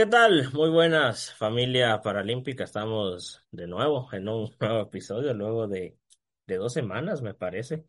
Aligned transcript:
¿Qué 0.00 0.06
tal? 0.06 0.50
Muy 0.54 0.70
buenas, 0.70 1.34
familia 1.34 2.00
paralímpica. 2.00 2.64
Estamos 2.64 3.44
de 3.50 3.66
nuevo 3.66 4.08
en 4.14 4.30
un 4.30 4.50
nuevo 4.58 4.80
episodio 4.80 5.34
luego 5.34 5.68
de, 5.68 5.98
de 6.46 6.56
dos 6.56 6.72
semanas, 6.72 7.20
me 7.20 7.34
parece, 7.34 7.84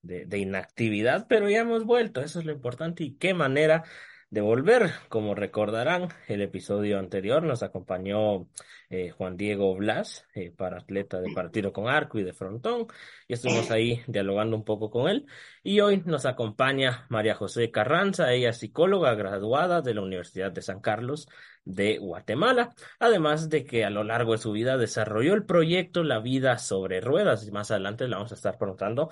de, 0.00 0.26
de 0.26 0.38
inactividad, 0.38 1.26
pero 1.28 1.50
ya 1.50 1.62
hemos 1.62 1.84
vuelto. 1.84 2.20
Eso 2.20 2.38
es 2.38 2.44
lo 2.44 2.52
importante. 2.52 3.02
Y 3.02 3.16
qué 3.16 3.34
manera 3.34 3.82
de 4.30 4.40
volver. 4.40 4.90
Como 5.08 5.34
recordarán, 5.34 6.08
el 6.28 6.42
episodio 6.42 6.98
anterior 6.98 7.42
nos 7.42 7.62
acompañó 7.62 8.48
eh, 8.90 9.10
Juan 9.10 9.36
Diego 9.36 9.74
Blas, 9.74 10.26
eh, 10.34 10.50
para 10.50 10.78
atleta 10.78 11.20
de 11.20 11.32
partido 11.32 11.72
con 11.72 11.88
arco 11.88 12.18
y 12.18 12.24
de 12.24 12.32
frontón, 12.32 12.86
y 13.28 13.34
estuvimos 13.34 13.70
ahí 13.70 14.02
dialogando 14.06 14.56
un 14.56 14.64
poco 14.64 14.90
con 14.90 15.08
él. 15.08 15.26
Y 15.62 15.80
hoy 15.80 16.02
nos 16.04 16.26
acompaña 16.26 17.06
María 17.08 17.34
José 17.34 17.70
Carranza, 17.70 18.32
ella 18.32 18.50
es 18.50 18.58
psicóloga 18.58 19.14
graduada 19.14 19.82
de 19.82 19.94
la 19.94 20.02
Universidad 20.02 20.52
de 20.52 20.62
San 20.62 20.80
Carlos 20.80 21.28
de 21.64 21.98
Guatemala, 21.98 22.74
además 23.00 23.48
de 23.48 23.64
que 23.64 23.84
a 23.84 23.90
lo 23.90 24.04
largo 24.04 24.32
de 24.32 24.38
su 24.38 24.52
vida 24.52 24.76
desarrolló 24.76 25.34
el 25.34 25.44
proyecto 25.44 26.04
La 26.04 26.20
vida 26.20 26.58
sobre 26.58 27.00
ruedas, 27.00 27.46
y 27.46 27.50
más 27.50 27.70
adelante 27.70 28.06
la 28.06 28.16
vamos 28.16 28.32
a 28.32 28.36
estar 28.36 28.56
preguntando 28.56 29.10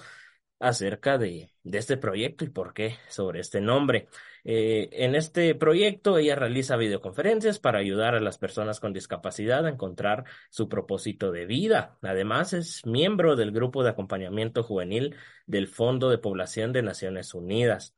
acerca 0.60 1.18
de, 1.18 1.50
este 1.64 1.96
proyecto 1.96 2.44
y 2.44 2.50
por 2.50 2.74
qué 2.74 2.96
sobre 3.08 3.40
este 3.40 3.60
nombre. 3.60 4.08
Eh, 4.44 4.88
en 4.92 5.14
este 5.14 5.54
proyecto 5.54 6.18
ella 6.18 6.34
realiza 6.36 6.76
videoconferencias 6.76 7.58
para 7.58 7.78
ayudar 7.78 8.14
a 8.14 8.20
las 8.20 8.38
personas 8.38 8.80
con 8.80 8.92
discapacidad 8.92 9.66
a 9.66 9.70
encontrar 9.70 10.24
su 10.50 10.68
propósito 10.68 11.32
de 11.32 11.46
vida. 11.46 11.98
Además 12.02 12.52
es 12.52 12.84
miembro 12.86 13.36
del 13.36 13.52
grupo 13.52 13.82
de 13.82 13.90
acompañamiento 13.90 14.62
juvenil 14.62 15.16
del 15.46 15.68
Fondo 15.68 16.10
de 16.10 16.18
Población 16.18 16.72
de 16.72 16.82
Naciones 16.82 17.34
Unidas. 17.34 17.94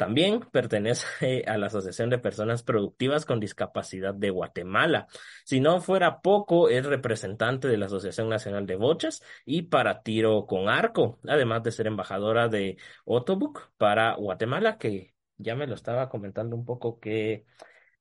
También 0.00 0.40
pertenece 0.40 1.44
a 1.46 1.58
la 1.58 1.66
Asociación 1.66 2.08
de 2.08 2.16
Personas 2.16 2.62
Productivas 2.62 3.26
con 3.26 3.38
Discapacidad 3.38 4.14
de 4.14 4.30
Guatemala. 4.30 5.08
Si 5.44 5.60
no 5.60 5.78
fuera 5.82 6.22
poco, 6.22 6.70
es 6.70 6.86
representante 6.86 7.68
de 7.68 7.76
la 7.76 7.84
Asociación 7.84 8.30
Nacional 8.30 8.64
de 8.64 8.76
Bochas 8.76 9.22
y 9.44 9.60
para 9.64 10.00
tiro 10.00 10.46
con 10.46 10.70
arco, 10.70 11.18
además 11.28 11.64
de 11.64 11.72
ser 11.72 11.86
embajadora 11.86 12.48
de 12.48 12.78
Otobook 13.04 13.72
para 13.76 14.14
Guatemala, 14.14 14.78
que 14.78 15.12
ya 15.36 15.54
me 15.54 15.66
lo 15.66 15.74
estaba 15.74 16.08
comentando 16.08 16.56
un 16.56 16.64
poco 16.64 16.98
que, 16.98 17.44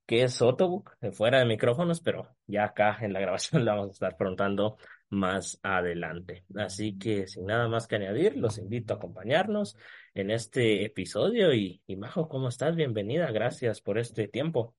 es 0.08 0.42
Otobook, 0.42 0.96
fuera 1.12 1.40
de 1.40 1.46
micrófonos, 1.48 2.00
pero 2.00 2.34
ya 2.48 2.64
acá 2.64 2.98
en 3.02 3.12
la 3.12 3.20
grabación 3.20 3.66
la 3.66 3.74
vamos 3.74 3.90
a 3.90 3.92
estar 3.92 4.16
preguntando 4.16 4.78
más 5.10 5.60
adelante. 5.64 6.46
Así 6.56 6.98
que 6.98 7.28
sin 7.28 7.46
nada 7.46 7.68
más 7.68 7.88
que 7.88 7.98
añadir, 7.98 8.38
los 8.38 8.58
invito 8.58 8.94
a 8.94 8.98
acompañarnos 8.98 9.76
en 10.20 10.32
este 10.32 10.86
episodio 10.86 11.54
y, 11.54 11.82
y 11.88 11.96
Majo, 11.96 12.28
¿cómo 12.28 12.50
estás? 12.50 12.76
Bienvenida, 12.76 13.32
gracias 13.32 13.82
por 13.82 13.98
este 13.98 14.28
tiempo. 14.28 14.76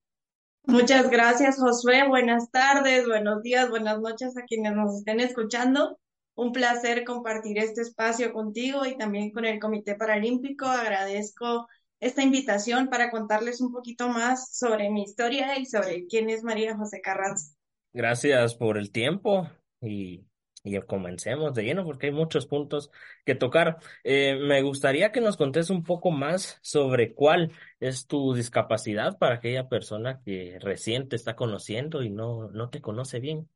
Muchas 0.65 1.11
gracias, 1.11 1.59
Josué. 1.59 2.07
Buenas 2.07 2.51
tardes, 2.51 3.07
buenos 3.07 3.43
días, 3.43 3.71
buenas 3.71 4.01
noches 4.01 4.37
a 4.37 4.45
quienes 4.45 4.75
nos 4.75 4.99
estén 4.99 5.21
escuchando. 5.21 5.99
Un 6.35 6.53
placer 6.53 7.05
compartir 7.05 7.59
este 7.59 7.83
espacio 7.83 8.33
contigo 8.33 8.87
y 8.87 8.97
también 8.97 9.31
con 9.33 9.45
el 9.45 9.59
Comité 9.59 9.95
Paralímpico. 9.95 10.67
Agradezco 10.67 11.67
esta 11.99 12.23
invitación 12.23 12.89
para 12.89 13.11
contarles 13.11 13.61
un 13.61 13.73
poquito 13.73 14.09
más 14.09 14.57
sobre 14.57 14.91
mi 14.91 15.03
historia 15.03 15.59
y 15.59 15.67
sobre 15.67 16.07
quién 16.07 16.31
es 16.31 16.43
María 16.43 16.77
José 16.77 17.01
Carranza. 17.01 17.55
Gracias 17.93 18.55
por 18.55 18.79
el 18.79 18.93
tiempo 18.93 19.49
y, 19.83 20.25
y 20.63 20.79
comencemos 20.83 21.55
de 21.55 21.65
lleno 21.65 21.85
porque 21.85 22.07
hay 22.07 22.13
muchos 22.13 22.47
puntos 22.47 22.91
que 23.25 23.35
tocar. 23.35 23.79
Eh, 24.05 24.37
me 24.37 24.63
gustaría 24.63 25.13
que 25.13 25.21
nos 25.21 25.37
contes 25.37 25.71
un 25.71 25.83
poco 25.83 26.11
más 26.11 26.59
sobre 26.63 27.15
cuál 27.15 27.53
es 27.81 28.07
tu 28.07 28.35
discapacidad 28.35 29.19
para 29.19 29.37
aquella 29.37 29.69
persona 29.69 30.21
que 30.25 30.59
recién 30.61 31.09
te 31.09 31.17
está 31.17 31.37
conociendo 31.37 32.03
y 32.03 32.11
no, 32.11 32.51
no 32.51 32.71
te 32.71 32.81
conoce 32.81 33.21
bien. 33.21 33.49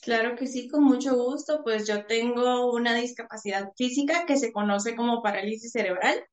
Claro 0.00 0.36
que 0.36 0.46
sí, 0.46 0.68
con 0.68 0.84
mucho 0.84 1.14
gusto. 1.14 1.62
Pues 1.62 1.86
yo 1.86 2.06
tengo 2.06 2.72
una 2.72 2.94
discapacidad 2.94 3.72
física 3.76 4.24
que 4.26 4.36
se 4.36 4.52
conoce 4.52 4.96
como 4.96 5.22
parálisis 5.22 5.72
cerebral. 5.72 6.24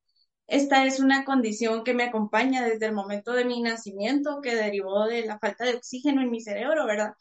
Esta 0.47 0.85
es 0.85 0.99
una 0.99 1.25
condición 1.25 1.83
que 1.83 1.95
me 1.95 2.03
acompaña 2.03 2.63
desde 2.63 2.85
el 2.85 2.93
momento 2.93 3.33
de 3.33 3.45
mi 3.45 3.61
nacimiento, 3.61 4.41
que 4.41 4.55
derivó 4.55 5.05
de 5.07 5.25
la 5.25 5.39
falta 5.39 5.65
de 5.65 5.75
oxígeno 5.75 6.21
en 6.21 6.29
mi 6.29 6.39
cerebro, 6.39 6.85
¿verdad? 6.85 7.13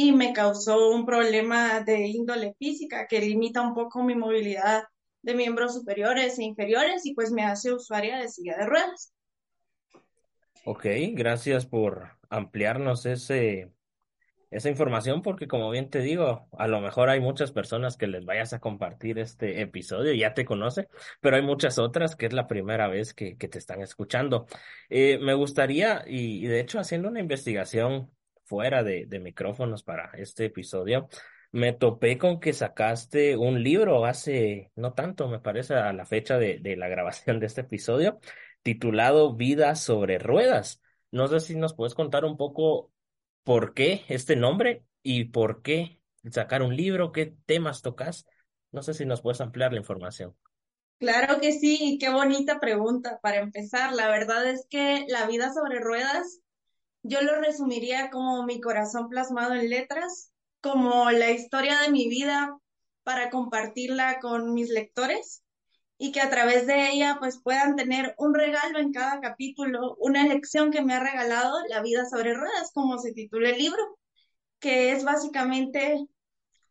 Y 0.00 0.12
me 0.12 0.32
causó 0.32 0.90
un 0.90 1.04
problema 1.04 1.80
de 1.80 2.06
índole 2.06 2.54
física 2.56 3.08
que 3.08 3.20
limita 3.20 3.62
un 3.62 3.74
poco 3.74 4.04
mi 4.04 4.14
movilidad 4.14 4.84
de 5.22 5.34
miembros 5.34 5.74
superiores 5.74 6.38
e 6.38 6.44
inferiores 6.44 7.04
y 7.04 7.14
pues 7.14 7.32
me 7.32 7.42
hace 7.42 7.72
usuaria 7.72 8.16
de 8.18 8.28
silla 8.28 8.56
de 8.56 8.66
ruedas. 8.66 9.12
Ok, 10.64 10.86
gracias 11.14 11.66
por 11.66 12.16
ampliarnos 12.30 13.06
ese, 13.06 13.72
esa 14.52 14.70
información 14.70 15.20
porque 15.20 15.48
como 15.48 15.68
bien 15.68 15.90
te 15.90 15.98
digo, 15.98 16.46
a 16.56 16.68
lo 16.68 16.80
mejor 16.80 17.08
hay 17.08 17.18
muchas 17.18 17.50
personas 17.50 17.96
que 17.96 18.06
les 18.06 18.24
vayas 18.24 18.52
a 18.52 18.60
compartir 18.60 19.18
este 19.18 19.62
episodio, 19.62 20.14
ya 20.14 20.32
te 20.32 20.44
conoce, 20.44 20.86
pero 21.20 21.34
hay 21.34 21.42
muchas 21.42 21.76
otras 21.76 22.14
que 22.14 22.26
es 22.26 22.32
la 22.32 22.46
primera 22.46 22.86
vez 22.86 23.14
que, 23.14 23.34
te 23.34 23.58
están 23.58 23.82
escuchando. 23.82 24.46
Eh, 24.90 25.18
me 25.18 25.34
gustaría, 25.34 26.04
y 26.06 26.46
de 26.46 26.60
hecho 26.60 26.78
haciendo 26.78 27.08
una 27.08 27.18
investigación 27.18 28.12
fuera 28.48 28.82
de, 28.82 29.06
de 29.06 29.20
micrófonos 29.20 29.82
para 29.82 30.10
este 30.14 30.46
episodio, 30.46 31.08
me 31.52 31.72
topé 31.72 32.18
con 32.18 32.40
que 32.40 32.52
sacaste 32.52 33.36
un 33.36 33.62
libro 33.62 34.04
hace 34.04 34.70
no 34.74 34.92
tanto, 34.94 35.28
me 35.28 35.38
parece, 35.38 35.74
a 35.74 35.92
la 35.92 36.06
fecha 36.06 36.38
de, 36.38 36.58
de 36.58 36.76
la 36.76 36.88
grabación 36.88 37.40
de 37.40 37.46
este 37.46 37.62
episodio, 37.62 38.20
titulado 38.62 39.34
Vida 39.34 39.74
sobre 39.74 40.18
Ruedas. 40.18 40.82
No 41.10 41.28
sé 41.28 41.40
si 41.40 41.56
nos 41.56 41.74
puedes 41.74 41.94
contar 41.94 42.24
un 42.24 42.36
poco 42.36 42.92
por 43.44 43.72
qué 43.72 44.04
este 44.08 44.36
nombre 44.36 44.84
y 45.02 45.24
por 45.26 45.62
qué 45.62 46.00
sacar 46.30 46.62
un 46.62 46.76
libro, 46.76 47.12
qué 47.12 47.34
temas 47.46 47.82
tocas. 47.82 48.26
No 48.72 48.82
sé 48.82 48.92
si 48.92 49.06
nos 49.06 49.22
puedes 49.22 49.40
ampliar 49.40 49.72
la 49.72 49.78
información. 49.78 50.36
Claro 50.98 51.40
que 51.40 51.52
sí, 51.52 51.96
qué 52.00 52.10
bonita 52.10 52.60
pregunta 52.60 53.20
para 53.22 53.38
empezar. 53.38 53.94
La 53.94 54.08
verdad 54.08 54.46
es 54.46 54.66
que 54.68 55.06
la 55.08 55.26
vida 55.26 55.52
sobre 55.52 55.80
ruedas 55.80 56.40
yo 57.08 57.22
lo 57.22 57.40
resumiría 57.40 58.10
como 58.10 58.44
mi 58.44 58.60
corazón 58.60 59.08
plasmado 59.08 59.54
en 59.54 59.70
letras, 59.70 60.32
como 60.60 61.10
la 61.10 61.30
historia 61.30 61.80
de 61.80 61.90
mi 61.90 62.08
vida 62.08 62.56
para 63.02 63.30
compartirla 63.30 64.20
con 64.20 64.52
mis 64.52 64.68
lectores 64.68 65.42
y 65.96 66.12
que 66.12 66.20
a 66.20 66.30
través 66.30 66.66
de 66.66 66.90
ella 66.90 67.16
pues 67.18 67.40
puedan 67.42 67.74
tener 67.74 68.14
un 68.18 68.34
regalo 68.34 68.78
en 68.78 68.92
cada 68.92 69.20
capítulo, 69.20 69.96
una 69.98 70.26
lección 70.26 70.70
que 70.70 70.82
me 70.82 70.94
ha 70.94 71.00
regalado 71.00 71.58
La 71.68 71.82
vida 71.82 72.06
sobre 72.06 72.34
ruedas, 72.34 72.70
como 72.72 72.98
se 72.98 73.12
titula 73.12 73.50
el 73.50 73.58
libro, 73.58 73.98
que 74.60 74.92
es 74.92 75.04
básicamente 75.04 75.96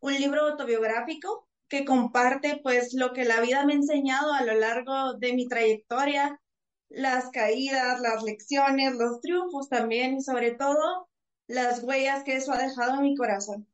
un 0.00 0.14
libro 0.14 0.46
autobiográfico 0.48 1.48
que 1.68 1.84
comparte 1.84 2.60
pues 2.62 2.94
lo 2.94 3.12
que 3.12 3.24
la 3.24 3.40
vida 3.40 3.66
me 3.66 3.74
ha 3.74 3.76
enseñado 3.76 4.32
a 4.32 4.44
lo 4.44 4.54
largo 4.54 5.14
de 5.14 5.34
mi 5.34 5.48
trayectoria 5.48 6.40
las 6.88 7.30
caídas, 7.30 8.00
las 8.00 8.22
lecciones, 8.22 8.94
los 8.94 9.20
triunfos 9.20 9.68
también 9.68 10.16
y 10.16 10.22
sobre 10.22 10.52
todo 10.52 11.08
las 11.46 11.82
huellas 11.82 12.24
que 12.24 12.36
eso 12.36 12.52
ha 12.52 12.58
dejado 12.58 12.96
en 12.96 13.02
mi 13.02 13.16
corazón. 13.16 13.66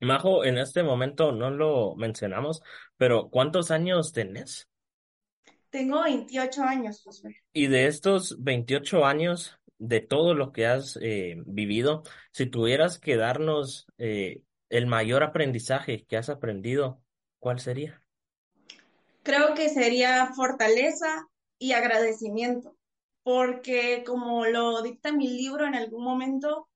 Majo, 0.00 0.44
en 0.44 0.58
este 0.58 0.82
momento 0.82 1.32
no 1.32 1.50
lo 1.50 1.94
mencionamos, 1.94 2.62
pero 2.96 3.30
¿cuántos 3.30 3.70
años 3.70 4.12
tenés? 4.12 4.68
Tengo 5.70 6.02
28 6.02 6.62
años, 6.64 7.02
Josué. 7.02 7.36
Y 7.52 7.68
de 7.68 7.86
estos 7.86 8.42
28 8.42 9.06
años, 9.06 9.58
de 9.78 10.00
todo 10.00 10.34
lo 10.34 10.52
que 10.52 10.66
has 10.66 10.98
eh, 11.00 11.36
vivido, 11.46 12.02
si 12.32 12.46
tuvieras 12.46 12.98
que 12.98 13.16
darnos 13.16 13.86
eh, 13.96 14.42
el 14.68 14.86
mayor 14.86 15.22
aprendizaje 15.22 16.04
que 16.04 16.16
has 16.16 16.28
aprendido, 16.28 17.00
¿cuál 17.38 17.60
sería? 17.60 18.02
Creo 19.22 19.54
que 19.54 19.68
sería 19.68 20.32
fortaleza 20.34 21.28
y 21.62 21.74
agradecimiento, 21.74 22.76
porque 23.22 24.02
como 24.04 24.46
lo 24.46 24.82
dicta 24.82 25.12
mi 25.12 25.28
libro 25.28 25.64
en 25.64 25.76
algún 25.76 26.02
momento, 26.02 26.68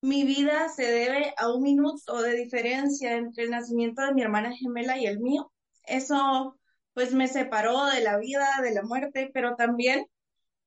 mi 0.00 0.22
vida 0.22 0.68
se 0.68 0.84
debe 0.84 1.34
a 1.36 1.52
un 1.52 1.60
minuto 1.60 2.22
de 2.22 2.36
diferencia 2.36 3.16
entre 3.16 3.44
el 3.44 3.50
nacimiento 3.50 4.02
de 4.02 4.14
mi 4.14 4.22
hermana 4.22 4.52
gemela 4.56 4.96
y 4.96 5.06
el 5.06 5.18
mío. 5.18 5.50
Eso 5.84 6.56
pues 6.94 7.12
me 7.14 7.26
separó 7.26 7.86
de 7.86 8.00
la 8.00 8.16
vida, 8.18 8.46
de 8.62 8.74
la 8.74 8.82
muerte, 8.82 9.28
pero 9.34 9.56
también 9.56 10.06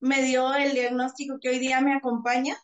me 0.01 0.21
dio 0.21 0.53
el 0.53 0.73
diagnóstico 0.73 1.39
que 1.41 1.49
hoy 1.49 1.59
día 1.59 1.79
me 1.79 1.93
acompaña, 1.93 2.57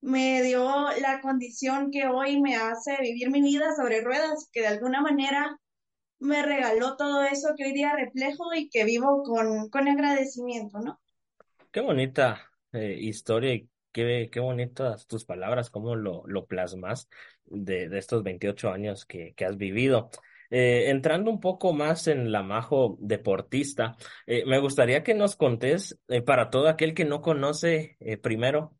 me 0.00 0.40
dio 0.42 0.86
la 1.00 1.20
condición 1.20 1.90
que 1.90 2.06
hoy 2.06 2.40
me 2.40 2.54
hace 2.54 2.96
vivir 3.00 3.30
mi 3.30 3.40
vida 3.42 3.74
sobre 3.74 4.02
ruedas, 4.02 4.48
que 4.52 4.60
de 4.60 4.68
alguna 4.68 5.00
manera 5.02 5.58
me 6.20 6.42
regaló 6.42 6.96
todo 6.96 7.22
eso 7.24 7.54
que 7.56 7.64
hoy 7.64 7.72
día 7.72 7.94
reflejo 7.94 8.54
y 8.54 8.68
que 8.68 8.84
vivo 8.84 9.22
con, 9.22 9.68
con 9.70 9.88
agradecimiento, 9.88 10.78
¿no? 10.80 11.00
Qué 11.70 11.80
bonita 11.80 12.50
eh, 12.72 12.96
historia 12.98 13.54
y 13.54 13.68
qué, 13.92 14.28
qué 14.32 14.40
bonitas 14.40 15.06
tus 15.06 15.24
palabras, 15.24 15.70
cómo 15.70 15.94
lo, 15.94 16.22
lo 16.26 16.46
plasmas 16.46 17.08
de, 17.44 17.88
de 17.88 17.98
estos 17.98 18.22
28 18.22 18.70
años 18.70 19.04
que, 19.04 19.34
que 19.34 19.44
has 19.44 19.56
vivido. 19.56 20.10
Eh, 20.50 20.88
entrando 20.88 21.30
un 21.30 21.40
poco 21.40 21.74
más 21.74 22.06
en 22.08 22.32
la 22.32 22.42
Majo 22.42 22.96
deportista, 23.00 23.96
eh, 24.26 24.44
me 24.46 24.58
gustaría 24.58 25.02
que 25.02 25.14
nos 25.14 25.36
contés, 25.36 25.98
eh, 26.08 26.22
para 26.22 26.48
todo 26.48 26.68
aquel 26.68 26.94
que 26.94 27.04
no 27.04 27.20
conoce, 27.20 27.96
primero, 28.22 28.74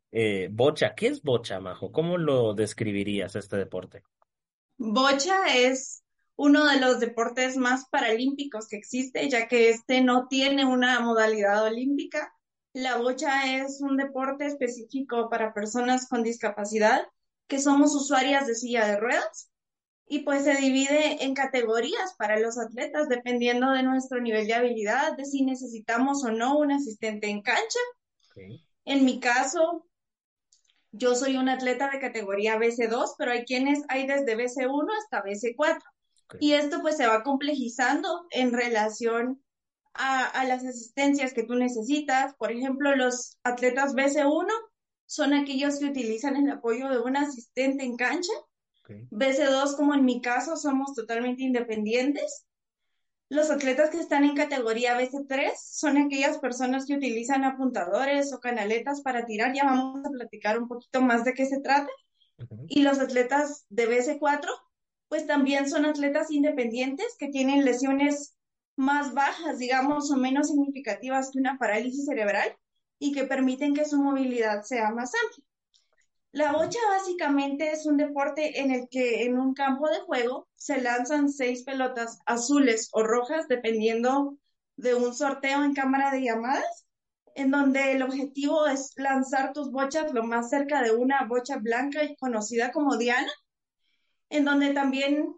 bocha. 0.51 0.95
¿Qué 0.95 1.09
es 1.09 1.23
bocha, 1.23 1.61
Majo? 1.61 1.93
¿Cómo 1.93 2.17
lo 2.17 2.55
describirías 2.55 3.37
este 3.37 3.57
deporte? 3.59 4.03
Bocha 4.79 5.55
es 5.55 6.03
uno 6.39 6.67
de 6.67 6.79
los 6.79 7.01
deportes 7.01 7.57
más 7.57 7.89
paralímpicos 7.91 8.69
que 8.69 8.77
existe, 8.77 9.29
ya 9.29 9.49
que 9.49 9.71
este 9.71 10.03
no 10.03 10.29
tiene 10.29 10.65
una 10.65 11.01
modalidad 11.01 11.65
olímpica. 11.65 12.33
La 12.73 12.97
bocha 12.97 13.57
es 13.57 13.81
un 13.81 13.97
deporte 13.97 14.47
específico 14.47 15.29
para 15.31 15.53
personas 15.53 16.07
con 16.09 16.23
discapacidad 16.23 17.05
que 17.49 17.59
somos 17.59 17.93
usuarias 17.97 18.47
de 18.47 18.55
silla 18.55 18.87
de 18.87 19.01
ruedas 19.01 19.51
y 20.07 20.21
pues 20.21 20.45
se 20.45 20.55
divide 20.55 21.25
en 21.25 21.35
categorías 21.35 22.15
para 22.17 22.39
los 22.39 22.57
atletas 22.57 23.09
dependiendo 23.09 23.73
de 23.73 23.83
nuestro 23.83 24.21
nivel 24.21 24.47
de 24.47 24.55
habilidad, 24.55 25.17
de 25.17 25.25
si 25.25 25.45
necesitamos 25.45 26.25
o 26.25 26.31
no 26.31 26.57
un 26.57 26.71
asistente 26.71 27.29
en 27.29 27.43
cancha. 27.43 27.81
Okay, 28.31 28.65
En 28.85 29.05
mi 29.05 29.19
caso, 29.19 29.89
yo 30.93 31.17
soy 31.17 31.37
un 31.37 31.49
atleta 31.49 31.91
de 31.91 31.99
categoría 31.99 32.59
BC2, 32.59 33.17
pero 33.19 33.33
hay 33.33 33.45
quienes 33.45 33.81
hay 33.89 34.07
desde 34.07 34.37
BC1 34.37 34.87
hasta 34.99 35.25
BC4. 35.25 35.83
Okay, 36.29 36.39
Y 36.41 36.53
esto 36.53 36.81
pues 36.81 36.97
se 36.97 37.07
va 37.07 37.23
complejizando 37.23 38.27
en 38.31 38.53
relación 38.53 39.43
a, 39.95 40.25
a 40.25 40.45
las 40.45 40.65
asistencias 40.65 41.33
que 41.33 41.45
tú 41.45 41.55
necesitas. 41.55 42.35
Por 42.37 42.53
ejemplo, 42.53 42.95
los 42.95 43.39
atletas 43.43 43.95
BC1 43.95 44.49
son 45.07 45.33
aquellos 45.33 45.79
que 45.79 45.87
utilizan 45.87 46.37
el 46.37 46.51
apoyo 46.51 46.91
de 46.91 47.01
un 47.01 47.17
asistente 47.17 47.85
en 47.85 47.97
cancha. 47.97 48.33
okay, 48.85 49.09
BC2, 49.11 49.77
como 49.77 49.95
en 49.95 50.05
mi 50.05 50.21
caso, 50.21 50.57
somos 50.57 50.95
totalmente 50.95 51.43
independientes. 51.43 52.47
Los 53.31 53.51
atletas 53.51 53.91
que 53.91 54.01
están 54.01 54.25
en 54.25 54.35
categoría 54.35 54.99
BC3 54.99 55.53
son 55.55 55.99
aquellas 55.99 56.39
personas 56.39 56.87
que 56.87 56.95
utilizan 56.95 57.45
apuntadores 57.45 58.33
o 58.33 58.41
canaletas 58.41 59.03
para 59.03 59.27
tirar. 59.27 59.55
Ya 59.55 59.65
vamos 59.65 60.05
a 60.05 60.11
platicar 60.11 60.59
un 60.59 60.67
poquito 60.67 61.03
más 61.03 61.25
de 61.25 61.35
qué 61.35 61.45
se 61.45 61.61
trata. 61.61 61.91
Y 62.69 62.83
los 62.83 62.99
atletas 62.99 63.67
de 63.69 63.89
BC4, 63.89 64.49
pues 65.09 65.27
también 65.27 65.69
son 65.69 65.85
atletas 65.85 66.31
independientes 66.31 67.17
que 67.19 67.29
tienen 67.29 67.65
lesiones 67.65 68.35
más 68.77 69.13
bajas, 69.15 69.59
digamos, 69.59 70.11
o 70.11 70.17
menos 70.17 70.49
significativas 70.49 71.31
que 71.33 71.39
una 71.39 71.59
parálisis 71.59 72.05
cerebral 72.07 72.57
y 72.99 73.13
que 73.13 73.25
permiten 73.25 73.75
que 73.75 73.85
su 73.85 74.01
movilidad 74.01 74.63
sea 74.63 74.91
más 74.91 75.13
amplia. 75.15 75.45
La 76.31 76.53
bocha 76.53 76.79
básicamente 76.91 77.73
es 77.73 77.87
un 77.87 77.97
deporte 77.97 78.61
en 78.61 78.71
el 78.71 78.89
que 78.91 79.25
en 79.25 79.39
un 79.39 79.55
campo 79.55 79.89
de 79.89 80.01
juego 80.01 80.47
se 80.57 80.81
lanzan 80.81 81.31
seis 81.31 81.65
pelotas 81.65 82.19
azules 82.27 82.91
o 82.93 83.03
rojas, 83.03 83.49
dependiendo 83.49 84.37
de 84.77 84.95
un 84.95 85.15
sorteo 85.15 85.65
en 85.65 85.75
cámara 85.75 86.11
de 86.11 86.23
llamadas, 86.23 86.87
en 87.35 87.51
donde 87.51 87.93
el 87.93 88.03
objetivo 88.03 88.67
es 88.67 88.93
lanzar 88.97 89.53
tus 89.53 89.73
bochas 89.73 90.13
lo 90.13 90.23
más 90.23 90.51
cerca 90.51 90.83
de 90.83 90.95
una 90.95 91.25
bocha 91.27 91.57
blanca 91.57 92.05
y 92.05 92.15
conocida 92.17 92.73
como 92.73 92.97
Diana, 92.97 93.33
en 94.31 94.45
donde 94.45 94.73
también 94.73 95.35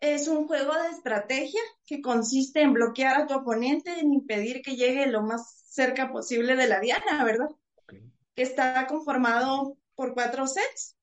es 0.00 0.28
un 0.28 0.46
juego 0.46 0.74
de 0.74 0.90
estrategia 0.90 1.60
que 1.84 2.00
consiste 2.00 2.62
en 2.62 2.72
bloquear 2.72 3.20
a 3.20 3.26
tu 3.26 3.34
oponente, 3.34 3.98
en 3.98 4.12
impedir 4.12 4.62
que 4.62 4.76
llegue 4.76 5.06
lo 5.06 5.22
más 5.22 5.64
cerca 5.70 6.12
posible 6.12 6.56
de 6.56 6.68
la 6.68 6.80
Diana, 6.80 7.24
¿verdad? 7.24 7.48
okay. 7.82 8.02
Que 8.34 8.42
está 8.42 8.86
conformado 8.86 9.76
por 9.94 10.14
cuatro 10.14 10.46
sets 10.46 10.96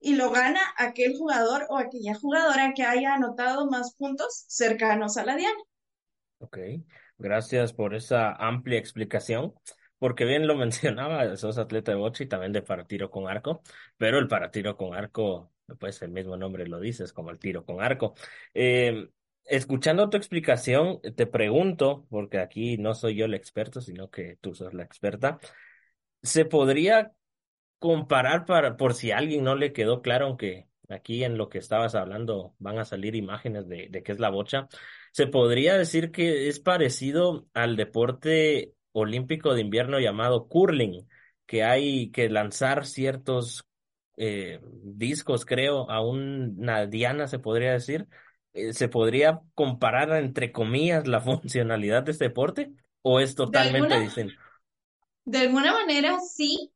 y 0.00 0.14
lo 0.14 0.30
gana 0.30 0.60
aquel 0.76 1.16
jugador 1.16 1.66
o 1.68 1.76
aquella 1.76 2.14
jugadora 2.14 2.72
que 2.74 2.84
haya 2.84 3.14
anotado 3.14 3.68
más 3.70 3.94
puntos 3.94 4.44
cercanos 4.48 5.16
a 5.16 5.24
la 5.24 5.36
diana. 5.36 5.58
Ok, 6.38 6.58
gracias 7.18 7.72
por 7.72 7.94
esa 7.94 8.32
amplia 8.32 8.78
explicación, 8.78 9.54
porque 9.98 10.24
bien 10.24 10.46
lo 10.46 10.56
mencionaba, 10.56 11.36
sos 11.36 11.58
atleta 11.58 11.92
de 11.92 11.98
bocha 11.98 12.24
y 12.24 12.28
también 12.28 12.52
de 12.52 12.62
para 12.62 12.86
tiro 12.86 13.10
con 13.10 13.28
arco, 13.28 13.62
pero 13.96 14.18
el 14.18 14.28
para 14.28 14.50
tiro 14.50 14.76
con 14.76 14.94
arco, 14.94 15.52
pues 15.78 16.00
el 16.02 16.10
mismo 16.10 16.36
nombre 16.36 16.66
lo 16.66 16.80
dice, 16.80 17.04
es 17.04 17.12
como 17.12 17.30
el 17.30 17.38
tiro 17.38 17.64
con 17.64 17.82
arco. 17.82 18.14
Eh, 18.54 19.08
escuchando 19.44 20.08
tu 20.10 20.16
explicación, 20.16 21.00
te 21.00 21.26
pregunto, 21.26 22.06
porque 22.10 22.38
aquí 22.38 22.76
no 22.78 22.94
soy 22.94 23.16
yo 23.16 23.24
el 23.26 23.34
experto, 23.34 23.80
sino 23.80 24.10
que 24.10 24.36
tú 24.40 24.54
sos 24.54 24.74
la 24.74 24.84
experta, 24.84 25.38
¿se 26.22 26.44
podría 26.44 27.12
comparar 27.78 28.44
para, 28.46 28.76
por 28.76 28.94
si 28.94 29.10
a 29.10 29.18
alguien 29.18 29.44
no 29.44 29.54
le 29.54 29.72
quedó 29.72 30.02
claro, 30.02 30.26
aunque 30.26 30.68
aquí 30.88 31.24
en 31.24 31.36
lo 31.38 31.48
que 31.48 31.58
estabas 31.58 31.94
hablando 31.94 32.54
van 32.58 32.78
a 32.78 32.84
salir 32.84 33.14
imágenes 33.14 33.68
de, 33.68 33.88
de 33.90 34.02
qué 34.02 34.12
es 34.12 34.20
la 34.20 34.30
bocha. 34.30 34.68
Se 35.12 35.26
podría 35.26 35.76
decir 35.76 36.10
que 36.10 36.48
es 36.48 36.60
parecido 36.60 37.46
al 37.54 37.76
deporte 37.76 38.74
olímpico 38.92 39.54
de 39.54 39.62
invierno 39.62 40.00
llamado 40.00 40.48
curling, 40.48 41.08
que 41.46 41.62
hay 41.64 42.10
que 42.10 42.28
lanzar 42.28 42.86
ciertos 42.86 43.67
eh, 44.18 44.60
discos, 44.82 45.46
creo, 45.46 45.90
a 45.90 46.04
una 46.04 46.86
diana, 46.86 47.28
se 47.28 47.38
podría 47.38 47.72
decir. 47.72 48.06
Eh, 48.52 48.72
¿Se 48.72 48.88
podría 48.88 49.40
comparar, 49.54 50.10
entre 50.12 50.52
comillas, 50.52 51.06
la 51.06 51.20
funcionalidad 51.22 52.02
de 52.02 52.12
este 52.12 52.24
deporte? 52.24 52.72
¿O 53.02 53.20
es 53.20 53.34
totalmente 53.36 53.94
alguna, 53.94 54.00
distinto? 54.00 54.42
de 55.24 55.38
alguna 55.38 55.72
manera 55.72 56.18
sí, 56.20 56.72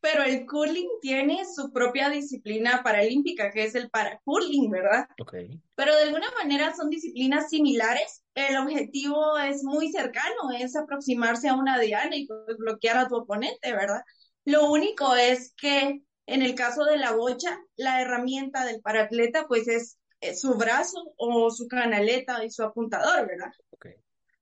pero 0.00 0.24
el 0.24 0.46
curling 0.46 0.88
tiene 1.00 1.44
su 1.44 1.72
propia 1.72 2.08
disciplina 2.08 2.82
paralímpica, 2.82 3.50
que 3.52 3.64
es 3.64 3.74
el 3.74 3.90
paracurling, 3.90 4.70
¿verdad? 4.70 5.06
Ok, 5.20 5.34
Pero 5.74 5.94
de 5.94 6.04
alguna 6.04 6.30
manera 6.42 6.74
son 6.74 6.90
disciplinas 6.90 7.50
similares. 7.50 8.24
El 8.34 8.56
objetivo 8.56 9.38
es 9.38 9.62
muy 9.62 9.92
cercano, 9.92 10.50
es 10.58 10.74
aproximarse 10.74 11.48
a 11.48 11.54
una 11.54 11.78
diana 11.78 12.16
y 12.16 12.26
pues, 12.26 12.56
bloquear 12.58 12.96
a 12.96 13.08
tu 13.08 13.16
oponente, 13.16 13.72
¿verdad? 13.72 14.02
Lo 14.44 14.70
único 14.70 15.14
es 15.14 15.54
que 15.54 16.02
en 16.26 16.42
el 16.42 16.54
caso 16.54 16.84
de 16.84 16.96
la 16.96 17.12
bocha, 17.12 17.58
la 17.76 18.00
herramienta 18.02 18.64
del 18.64 18.80
paratleta 18.80 19.46
pues 19.48 19.68
es, 19.68 19.98
es 20.20 20.40
su 20.40 20.54
brazo 20.54 21.12
o 21.16 21.50
su 21.50 21.66
canaleta 21.66 22.44
y 22.44 22.50
su 22.50 22.62
apuntador, 22.62 23.26
¿verdad? 23.26 23.52
ok. 23.70 23.86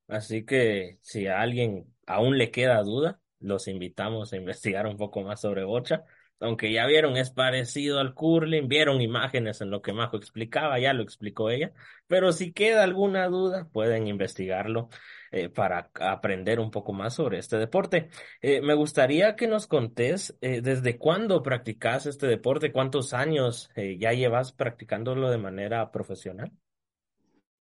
Así 0.08 0.44
que 0.44 0.98
si 1.02 1.26
a 1.26 1.40
alguien 1.40 1.94
aún 2.06 2.38
le 2.38 2.50
queda 2.50 2.82
duda, 2.82 3.20
los 3.40 3.69
invitamos 3.69 4.32
a 4.32 4.36
investigar 4.36 4.86
un 4.86 4.96
poco 4.96 5.22
más 5.22 5.40
sobre 5.40 5.64
bocha. 5.64 6.04
Aunque 6.40 6.72
ya 6.72 6.86
vieron, 6.86 7.16
es 7.16 7.30
parecido 7.30 7.98
al 7.98 8.14
curling, 8.14 8.69
vieron 8.69 9.00
imágenes 9.00 9.60
en 9.60 9.70
lo 9.70 9.82
que 9.82 9.92
Majo 9.92 10.16
explicaba, 10.16 10.78
ya 10.78 10.92
lo 10.92 11.02
explicó 11.02 11.50
ella, 11.50 11.72
pero 12.06 12.32
si 12.32 12.52
queda 12.52 12.84
alguna 12.84 13.26
duda, 13.26 13.69
pueden 13.72 14.06
investigarlo 14.06 14.88
eh, 15.30 15.48
para 15.48 15.90
aprender 16.00 16.60
un 16.60 16.70
poco 16.70 16.92
más 16.92 17.14
sobre 17.14 17.38
este 17.38 17.56
deporte. 17.56 18.08
Eh, 18.40 18.60
me 18.60 18.75
gustaría 18.75 19.36
que 19.36 19.46
nos 19.46 19.66
contés 19.66 20.36
eh, 20.40 20.60
desde 20.60 20.98
cuándo 20.98 21.42
practicas 21.42 22.06
este 22.06 22.26
deporte, 22.26 22.72
cuántos 22.72 23.12
años 23.12 23.70
ya 23.76 24.12
llevas 24.12 24.53
practicándolo 24.53 25.31
de 25.31 25.38
manera 25.38 25.91
profesional. 25.91 26.53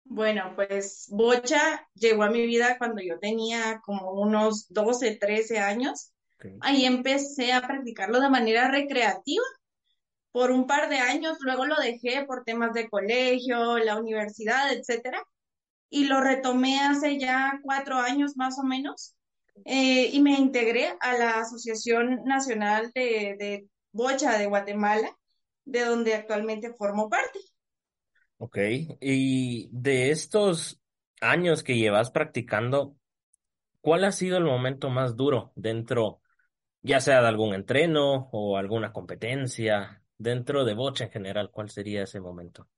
Bueno, 0.05 0.53
pues 0.55 1.09
bocha 1.11 1.89
llegó 1.95 2.23
a 2.23 2.31
mi 2.31 2.47
vida 2.47 2.79
cuando 2.79 3.03
yo 3.03 3.19
tenía 3.19 3.81
como 3.85 4.13
unos 4.13 4.73
12, 4.73 5.17
13 5.17 5.59
años. 5.59 6.13
Okay, 6.37 6.57
Ahí 6.61 6.85
empecé 6.85 7.53
a 7.53 7.67
practicarlo 7.67 8.21
de 8.21 8.31
manera 8.31 8.71
recreativa 8.71 9.45
por 10.37 10.51
un 10.51 10.67
par 10.67 10.91
de 10.91 10.99
años, 10.99 11.39
luego 11.41 11.65
lo 11.65 11.77
dejé 11.77 12.27
por 12.27 12.45
temas 12.45 12.75
de 12.75 12.91
colegio, 12.91 13.79
la 13.79 13.99
universidad, 13.99 14.71
etcétera, 14.71 15.25
y 15.91 16.05
lo 16.05 16.21
retomé 16.21 16.81
hace 16.81 17.19
ya 17.19 17.61
cuatro 17.63 17.97
años 17.97 18.37
más 18.37 18.59
o 18.59 18.65
menos, 18.65 19.15
eh, 19.65 20.11
y 20.13 20.21
me 20.21 20.33
integré 20.33 20.97
a 21.01 21.17
la 21.17 21.41
Asociación 21.41 22.23
Nacional 22.25 22.91
de, 22.95 23.37
de 23.39 23.69
Bocha 23.93 24.39
de 24.39 24.47
Guatemala, 24.47 25.17
de 25.65 25.85
donde 25.85 26.15
actualmente 26.15 26.75
formo 26.75 27.09
parte. 27.09 27.41
ok. 28.39 28.59
Y 29.01 29.69
de 29.73 30.11
estos 30.11 30.81
años 31.21 31.63
que 31.63 31.77
llevas 31.77 32.11
practicando, 32.11 32.97
¿cuál 33.81 34.05
ha 34.05 34.13
sido 34.13 34.39
el 34.39 34.45
momento 34.45 34.91
más 34.91 35.17
duro 35.17 35.53
dentro, 35.57 36.21
ya 36.83 37.01
sea 37.01 37.21
de 37.23 37.29
algún 37.29 37.55
entreno 37.55 38.29
o 38.33 38.57
alguna 38.59 38.93
competencia, 38.93 40.03
dentro 40.19 40.65
de 40.65 40.75
bocha 40.75 41.05
en 41.05 41.11
general? 41.11 41.51
¿Cuál 41.51 41.71
sería 41.71 42.03
ese 42.05 42.21
momento? 42.21 42.69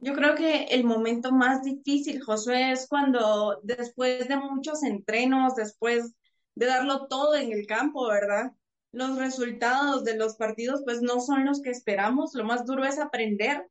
Yo 0.00 0.14
creo 0.14 0.34
que 0.36 0.64
el 0.64 0.84
momento 0.84 1.32
más 1.32 1.62
difícil, 1.62 2.22
Josué, 2.22 2.72
es 2.72 2.86
cuando 2.86 3.60
después 3.64 4.28
de 4.28 4.36
muchos 4.36 4.82
entrenos, 4.84 5.56
después 5.56 6.14
de 6.54 6.66
darlo 6.66 7.06
todo 7.08 7.34
en 7.34 7.52
el 7.52 7.66
campo, 7.66 8.06
¿verdad? 8.06 8.52
Los 8.92 9.18
resultados 9.18 10.04
de 10.04 10.16
los 10.16 10.36
partidos 10.36 10.82
pues 10.84 11.02
no 11.02 11.20
son 11.20 11.44
los 11.44 11.60
que 11.62 11.70
esperamos. 11.70 12.34
Lo 12.34 12.44
más 12.44 12.64
duro 12.64 12.84
es 12.84 12.98
aprender 12.98 13.68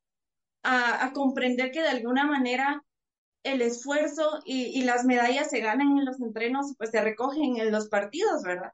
a, 0.64 1.12
comprender 1.14 1.72
que 1.72 1.82
de 1.82 1.90
alguna 1.90 2.26
manera 2.26 2.84
el 3.44 3.62
esfuerzo 3.62 4.42
y, 4.46 4.66
y, 4.80 4.84
las 4.84 5.06
medallas 5.06 5.50
se 5.50 5.62
ganan 5.62 5.98
en 5.98 6.06
los 6.06 6.20
entrenos, 6.20 6.74
pues 6.78 6.92
se 6.92 7.02
recogen 7.02 7.58
en 7.58 7.72
los 7.72 7.88
partidos, 7.88 8.44
¿verdad? 8.44 8.72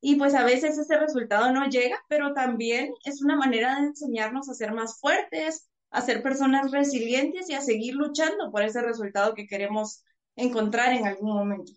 Y 0.00 0.16
pues 0.16 0.34
a 0.34 0.44
veces 0.44 0.78
ese 0.78 0.98
resultado 0.98 1.52
no 1.52 1.68
llega, 1.68 1.98
pero 2.08 2.32
también 2.32 2.94
es 3.04 3.22
una 3.22 3.36
manera 3.36 3.76
de 3.76 3.88
enseñarnos 3.88 4.48
a 4.48 4.54
ser 4.54 4.72
más 4.72 4.98
fuertes, 5.00 5.68
a 5.94 6.00
ser 6.00 6.22
personas 6.22 6.72
resilientes 6.72 7.48
y 7.48 7.54
a 7.54 7.60
seguir 7.60 7.94
luchando 7.94 8.50
por 8.50 8.62
ese 8.62 8.82
resultado 8.82 9.32
que 9.32 9.46
queremos 9.46 10.02
encontrar 10.34 10.92
en 10.92 11.06
algún 11.06 11.32
momento. 11.32 11.72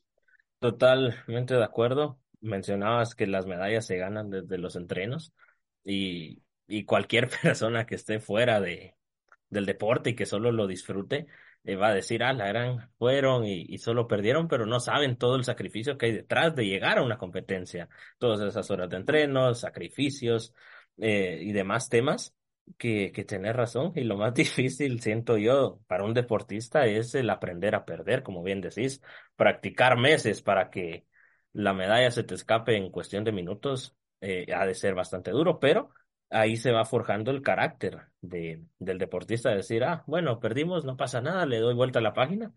Totalmente 0.57 1.53
de 1.53 1.63
acuerdo. 1.63 2.19
Mencionabas 2.41 3.13
que 3.13 3.27
las 3.27 3.45
medallas 3.45 3.85
se 3.85 3.97
ganan 3.97 4.31
desde 4.31 4.57
los 4.57 4.75
entrenos 4.75 5.33
y, 5.83 6.41
y 6.67 6.85
cualquier 6.85 7.29
persona 7.43 7.85
que 7.85 7.93
esté 7.93 8.19
fuera 8.19 8.59
de, 8.59 8.95
del 9.51 9.67
deporte 9.67 10.09
y 10.09 10.15
que 10.15 10.25
solo 10.25 10.51
lo 10.51 10.65
disfrute, 10.65 11.27
eh, 11.63 11.75
va 11.75 11.89
a 11.89 11.93
decir, 11.93 12.23
ah, 12.23 12.33
la 12.33 12.47
gran 12.47 12.89
fueron 12.97 13.45
y, 13.45 13.67
y, 13.69 13.77
solo 13.77 14.07
perdieron, 14.07 14.47
pero 14.47 14.65
no 14.65 14.79
saben 14.79 15.17
todo 15.17 15.35
el 15.35 15.43
sacrificio 15.43 15.95
que 15.95 16.07
hay 16.07 16.11
detrás 16.13 16.55
de 16.55 16.65
llegar 16.65 16.97
a 16.97 17.03
una 17.03 17.19
competencia. 17.19 17.87
Todas 18.17 18.41
esas 18.41 18.71
horas 18.71 18.89
de 18.89 18.97
entreno, 18.97 19.53
sacrificios 19.53 20.55
eh, 20.97 21.39
y 21.39 21.51
demás 21.51 21.87
temas 21.87 22.33
que, 22.77 23.11
que 23.11 23.23
tener 23.23 23.55
razón. 23.55 23.91
Y 23.95 24.03
lo 24.03 24.17
más 24.17 24.33
difícil, 24.35 25.01
siento 25.01 25.37
yo, 25.37 25.79
para 25.87 26.03
un 26.03 26.13
deportista 26.13 26.85
es 26.85 27.15
el 27.15 27.29
aprender 27.29 27.75
a 27.75 27.85
perder, 27.85 28.23
como 28.23 28.43
bien 28.43 28.61
decís, 28.61 29.01
practicar 29.35 29.97
meses 29.97 30.41
para 30.41 30.69
que 30.69 31.05
la 31.53 31.73
medalla 31.73 32.11
se 32.11 32.23
te 32.23 32.35
escape 32.35 32.75
en 32.77 32.91
cuestión 32.91 33.23
de 33.23 33.31
minutos, 33.31 33.95
eh, 34.21 34.45
ha 34.53 34.65
de 34.65 34.75
ser 34.75 34.95
bastante 34.95 35.31
duro, 35.31 35.59
pero 35.59 35.91
ahí 36.29 36.57
se 36.57 36.71
va 36.71 36.85
forjando 36.85 37.31
el 37.31 37.41
carácter 37.41 38.07
de, 38.21 38.63
del 38.79 38.97
deportista, 38.97 39.49
de 39.49 39.57
decir, 39.57 39.83
ah, 39.83 40.03
bueno, 40.07 40.39
perdimos, 40.39 40.85
no 40.85 40.97
pasa 40.97 41.21
nada, 41.21 41.45
le 41.45 41.59
doy 41.59 41.73
vuelta 41.73 41.99
a 41.99 42.01
la 42.01 42.13
página 42.13 42.53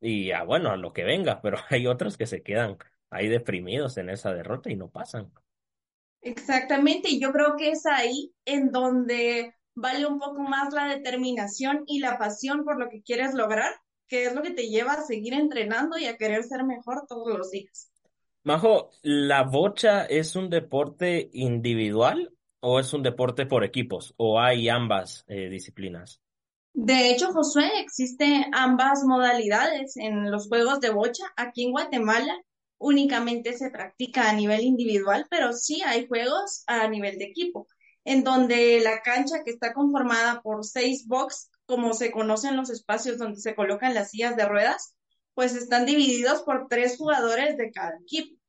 y 0.00 0.32
ah, 0.32 0.44
bueno, 0.44 0.70
a 0.70 0.76
lo 0.76 0.92
que 0.92 1.04
venga, 1.04 1.40
pero 1.42 1.58
hay 1.70 1.86
otros 1.86 2.16
que 2.16 2.26
se 2.26 2.42
quedan 2.42 2.78
ahí 3.10 3.28
deprimidos 3.28 3.96
en 3.98 4.10
esa 4.10 4.32
derrota 4.32 4.70
y 4.70 4.76
no 4.76 4.90
pasan. 4.90 5.32
Exactamente, 6.22 7.08
y 7.10 7.20
yo 7.20 7.32
creo 7.32 7.56
que 7.56 7.70
es 7.70 7.86
ahí 7.86 8.32
en 8.44 8.70
donde 8.70 9.54
vale 9.74 10.06
un 10.06 10.18
poco 10.18 10.42
más 10.42 10.72
la 10.72 10.86
determinación 10.86 11.84
y 11.86 12.00
la 12.00 12.18
pasión 12.18 12.64
por 12.64 12.78
lo 12.78 12.88
que 12.90 13.02
quieres 13.02 13.34
lograr, 13.34 13.72
que 14.06 14.24
es 14.24 14.34
lo 14.34 14.42
que 14.42 14.50
te 14.50 14.68
lleva 14.68 14.94
a 14.94 15.02
seguir 15.02 15.34
entrenando 15.34 15.96
y 15.96 16.06
a 16.06 16.16
querer 16.16 16.42
ser 16.42 16.64
mejor 16.64 17.06
todos 17.08 17.36
los 17.36 17.50
días. 17.50 17.90
Majo, 18.42 18.90
¿la 19.02 19.44
bocha 19.44 20.04
es 20.04 20.36
un 20.36 20.50
deporte 20.50 21.30
individual 21.32 22.32
o 22.60 22.80
es 22.80 22.92
un 22.92 23.02
deporte 23.02 23.46
por 23.46 23.64
equipos 23.64 24.14
o 24.16 24.40
hay 24.40 24.68
ambas 24.68 25.24
eh, 25.26 25.48
disciplinas? 25.48 26.20
De 26.72 27.10
hecho, 27.10 27.32
Josué, 27.32 27.68
existen 27.80 28.44
ambas 28.52 29.02
modalidades 29.04 29.96
en 29.96 30.30
los 30.30 30.48
juegos 30.48 30.80
de 30.80 30.90
bocha. 30.90 31.24
Aquí 31.36 31.64
en 31.64 31.72
Guatemala 31.72 32.34
únicamente 32.80 33.52
se 33.52 33.70
practica 33.70 34.28
a 34.28 34.32
nivel 34.32 34.62
individual, 34.62 35.26
pero 35.30 35.52
sí 35.52 35.82
hay 35.84 36.08
juegos 36.08 36.64
a 36.66 36.88
nivel 36.88 37.18
de 37.18 37.26
equipo, 37.26 37.68
en 38.04 38.24
donde 38.24 38.80
la 38.80 39.02
cancha 39.02 39.44
que 39.44 39.50
está 39.50 39.74
conformada 39.74 40.40
por 40.40 40.64
seis 40.64 41.06
box, 41.06 41.50
como 41.66 41.92
se 41.92 42.10
conocen 42.10 42.56
los 42.56 42.70
espacios 42.70 43.18
donde 43.18 43.38
se 43.38 43.54
colocan 43.54 43.94
las 43.94 44.10
sillas 44.10 44.34
de 44.34 44.46
ruedas, 44.46 44.96
pues 45.34 45.54
están 45.54 45.84
divididos 45.84 46.42
por 46.42 46.68
tres 46.68 46.96
jugadores 46.96 47.58
de 47.58 47.70
cada 47.70 47.98
equipo. 48.02 48.40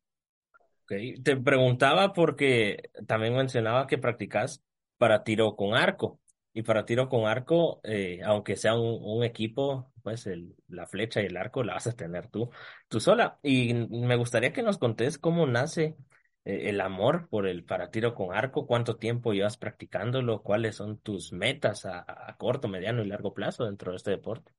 Te 1.24 1.38
preguntaba 1.38 2.14
porque 2.14 2.90
también 3.08 3.36
mencionaba 3.36 3.86
que 3.86 3.98
practicas 3.98 4.64
para 4.98 5.24
tiro 5.24 5.56
con 5.56 5.74
arco. 5.74 6.21
Y 6.54 6.64
para 6.64 6.86
tiro 6.86 7.08
con 7.08 7.28
arco, 7.28 7.80
eh, 7.84 8.22
aunque 8.26 8.56
sea 8.58 8.76
un, 8.76 9.24
equipo, 9.24 9.92
pues 10.04 10.30
la 10.68 10.86
flecha 10.88 11.22
y 11.22 11.28
el 11.28 11.38
arco 11.38 11.64
la 11.64 11.76
vas 11.76 11.88
a 11.88 11.96
tener 11.96 12.28
tú, 12.28 12.50
tú 12.90 13.00
sola. 13.00 13.40
Y 13.44 13.74
me 13.74 14.16
gustaría 14.18 14.52
que 14.52 14.64
nos 14.64 14.78
contés 14.78 15.18
cómo 15.18 15.48
nace 15.48 15.96
eh, 16.44 16.70
el 16.70 16.82
amor 16.82 17.30
por 17.30 17.48
el 17.48 17.64
para 17.64 17.92
tiro 17.92 18.14
con 18.16 18.36
arco, 18.36 18.68
cuánto 18.68 18.98
tiempo 18.98 19.34
llevas 19.34 19.58
practicándolo, 19.58 20.44
cuáles 20.44 20.76
son 20.76 20.98
tus 21.00 21.32
metas 21.32 21.86
a 21.86 22.36
corto, 22.38 22.68
mediano 22.68 23.02
y 23.04 23.08
largo 23.08 23.34
plazo 23.34 23.66
dentro 23.66 23.92
de 23.92 23.98
este 23.98 24.12
deporte. 24.12 24.52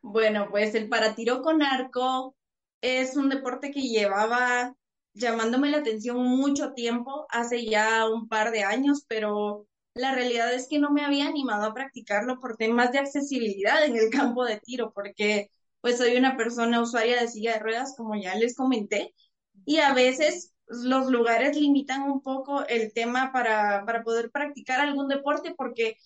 Bueno, 0.00 0.48
pues 0.50 0.74
el 0.74 0.88
para 0.88 1.14
tiro 1.14 1.42
con 1.42 1.62
arco 1.62 2.34
es 2.80 3.16
un 3.16 3.28
deporte 3.28 3.70
que 3.70 3.82
llevaba 3.82 4.74
llamándome 5.18 5.70
la 5.70 5.78
atención 5.78 6.16
mucho 6.18 6.72
tiempo, 6.72 7.26
hace 7.30 7.66
ya 7.66 8.08
un 8.08 8.28
par 8.28 8.52
de 8.52 8.62
años, 8.62 9.04
pero 9.08 9.66
la 9.98 10.14
realidad 10.14 10.54
es 10.54 10.68
que 10.68 10.78
no 10.78 10.90
me 10.90 11.04
había 11.04 11.26
animado 11.26 11.66
a 11.66 11.74
practicarlo 11.74 12.38
por 12.40 12.56
temas 12.56 12.92
de 12.92 13.00
accesibilidad 13.00 13.84
en 13.84 13.96
el 13.96 14.10
campo 14.10 14.44
de 14.44 14.60
tiro, 14.60 14.92
porque 14.94 15.50
pues 15.80 15.98
soy 15.98 16.16
una 16.16 16.36
persona 16.36 16.80
usuaria 16.80 17.20
de 17.20 17.28
silla 17.28 17.54
de 17.54 17.60
ruedas, 17.60 17.94
como 17.96 18.14
ya 18.16 18.34
les 18.36 18.54
comenté, 18.56 19.14
y 19.64 19.78
a 19.78 19.92
veces 19.94 20.54
los 20.66 21.10
lugares 21.10 21.56
limitan 21.56 22.02
un 22.02 22.22
poco 22.22 22.66
el 22.66 22.92
tema 22.92 23.32
para, 23.32 23.84
para 23.86 24.02
poder 24.02 24.30
practicar 24.30 24.80
algún 24.80 25.08
deporte, 25.08 25.54
porque 25.56 25.96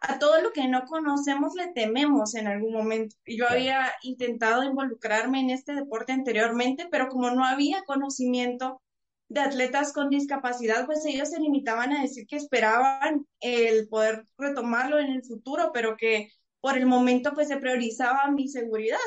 a 0.00 0.18
todo 0.18 0.40
lo 0.40 0.52
que 0.52 0.68
no 0.68 0.84
conocemos 0.84 1.54
le 1.54 1.68
tememos 1.72 2.34
en 2.34 2.46
algún 2.46 2.72
momento. 2.72 3.16
Yo 3.26 3.48
había 3.48 3.92
intentado 4.02 4.62
involucrarme 4.62 5.40
en 5.40 5.50
este 5.50 5.74
deporte 5.74 6.12
anteriormente, 6.12 6.88
pero 6.90 7.08
como 7.08 7.30
no 7.30 7.44
había 7.44 7.82
conocimiento 7.84 8.80
de 9.28 9.40
atletas 9.40 9.92
con 9.92 10.10
discapacidad, 10.10 10.86
pues 10.86 11.04
ellos 11.06 11.30
se 11.30 11.40
limitaban 11.40 11.92
a 11.92 12.02
decir 12.02 12.26
que 12.26 12.36
esperaban 12.36 13.26
el 13.40 13.88
poder 13.88 14.24
retomarlo 14.38 14.98
en 14.98 15.12
el 15.12 15.24
futuro, 15.24 15.70
pero 15.72 15.96
que 15.96 16.30
por 16.60 16.76
el 16.76 16.86
momento 16.86 17.32
pues 17.34 17.48
se 17.48 17.56
priorizaba 17.56 18.30
mi 18.30 18.48
seguridad. 18.48 18.98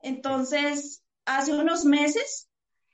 Entonces, 0.00 1.02
hace 1.24 1.52
unos 1.52 1.84
meses, 1.84 2.48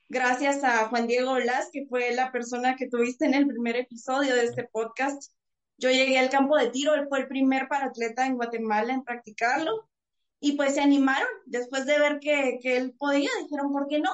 gracias 0.09 0.63
a 0.63 0.87
Juan 0.89 1.07
Diego 1.07 1.35
Blas, 1.35 1.69
que 1.71 1.85
fue 1.87 2.13
la 2.13 2.31
persona 2.31 2.75
que 2.75 2.87
tuviste 2.87 3.25
en 3.25 3.35
el 3.35 3.47
primer 3.47 3.75
episodio 3.75 4.35
de 4.35 4.45
este 4.45 4.63
podcast, 4.65 5.31
yo 5.77 5.89
llegué 5.89 6.17
al 6.17 6.29
campo 6.29 6.57
de 6.57 6.69
tiro, 6.69 6.93
él 6.93 7.07
fue 7.09 7.19
el 7.19 7.27
primer 7.27 7.67
paratleta 7.67 8.25
en 8.25 8.35
Guatemala 8.35 8.93
en 8.93 9.03
practicarlo 9.03 9.89
y 10.39 10.53
pues 10.53 10.75
se 10.75 10.81
animaron, 10.81 11.27
después 11.45 11.85
de 11.85 11.99
ver 11.99 12.19
que, 12.19 12.59
que 12.61 12.77
él 12.77 12.93
podía, 12.97 13.29
dijeron, 13.41 13.71
¿por 13.71 13.87
qué 13.87 13.99
no? 13.99 14.11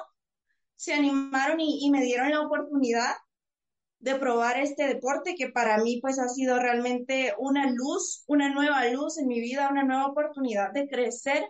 Se 0.82 0.96
animaron 0.96 1.60
y, 1.60 1.88
me 1.92 2.02
dieron 2.02 2.32
la 2.32 2.42
oportunidad 2.42 3.14
de 4.00 4.16
probar 4.16 4.60
este 4.60 4.88
deporte 4.88 5.36
que 5.36 5.50
para 5.50 5.78
mí 5.78 6.00
pues 6.02 6.18
ha 6.18 6.28
sido 6.28 6.58
realmente 6.58 7.36
una 7.38 7.72
luz, 7.72 8.24
una 8.26 8.52
nueva 8.52 8.84
luz 8.88 9.20
en 9.20 9.28
mi 9.28 9.40
vida, 9.40 9.70
una 9.70 9.84
nueva 9.84 10.08
oportunidad 10.08 10.74
de 10.74 10.88
crecer 10.88 11.44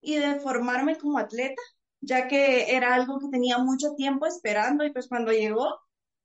y 0.00 0.18
de 0.18 0.38
formarme 0.38 0.96
como 0.98 1.18
atleta, 1.18 1.60
ya 2.00 2.28
que 2.28 2.76
era 2.76 2.94
algo 2.94 3.18
que 3.18 3.26
tenía 3.32 3.58
mucho 3.58 3.94
tiempo 3.96 4.26
esperando 4.26 4.84
y 4.84 4.92
pues 4.92 5.08
cuando 5.08 5.32
llegó 5.32 5.80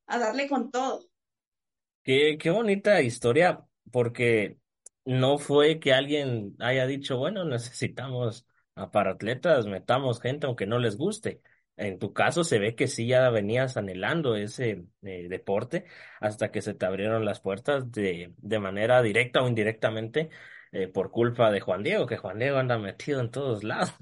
a 0.05 0.19
darle 0.19 0.47
con 0.47 0.69
todo. 0.69 1.03
Qué, 2.03 2.37
qué 2.39 2.51
bonita 2.51 3.01
historia, 3.01 3.65
porque 3.91 4.59
no 5.03 5.39
fue 5.39 5.79
que 5.79 5.93
alguien 5.93 6.55
haya 6.59 6.85
dicho, 6.85 7.17
bueno, 7.17 7.43
necesitamos 7.43 8.45
a 8.75 8.91
paratletas, 8.91 9.65
metamos 9.65 10.21
gente 10.21 10.45
aunque 10.45 10.67
no 10.67 10.77
les 10.77 10.95
guste. 10.95 11.41
En 11.77 11.99
tu 11.99 12.13
caso 12.13 12.43
se 12.43 12.59
ve 12.59 12.75
que 12.75 12.87
sí 12.87 13.07
ya 13.07 13.29
venías 13.29 13.77
anhelando 13.77 14.35
ese 14.35 14.85
eh, 15.03 15.27
deporte 15.29 15.85
hasta 16.19 16.51
que 16.51 16.61
se 16.61 16.73
te 16.73 16.85
abrieron 16.85 17.25
las 17.25 17.41
puertas 17.41 17.91
de, 17.91 18.33
de 18.37 18.59
manera 18.59 19.01
directa 19.01 19.41
o 19.41 19.47
indirectamente 19.47 20.29
eh, 20.77 20.89
por 20.89 21.09
culpa 21.09 21.51
de 21.51 21.61
Juan 21.61 21.83
Diego, 21.83 22.05
que 22.05 22.17
Juan 22.17 22.37
Diego 22.37 22.57
anda 22.57 22.77
metido 22.77 23.21
en 23.21 23.31
todos 23.31 23.63
lados. 23.65 23.93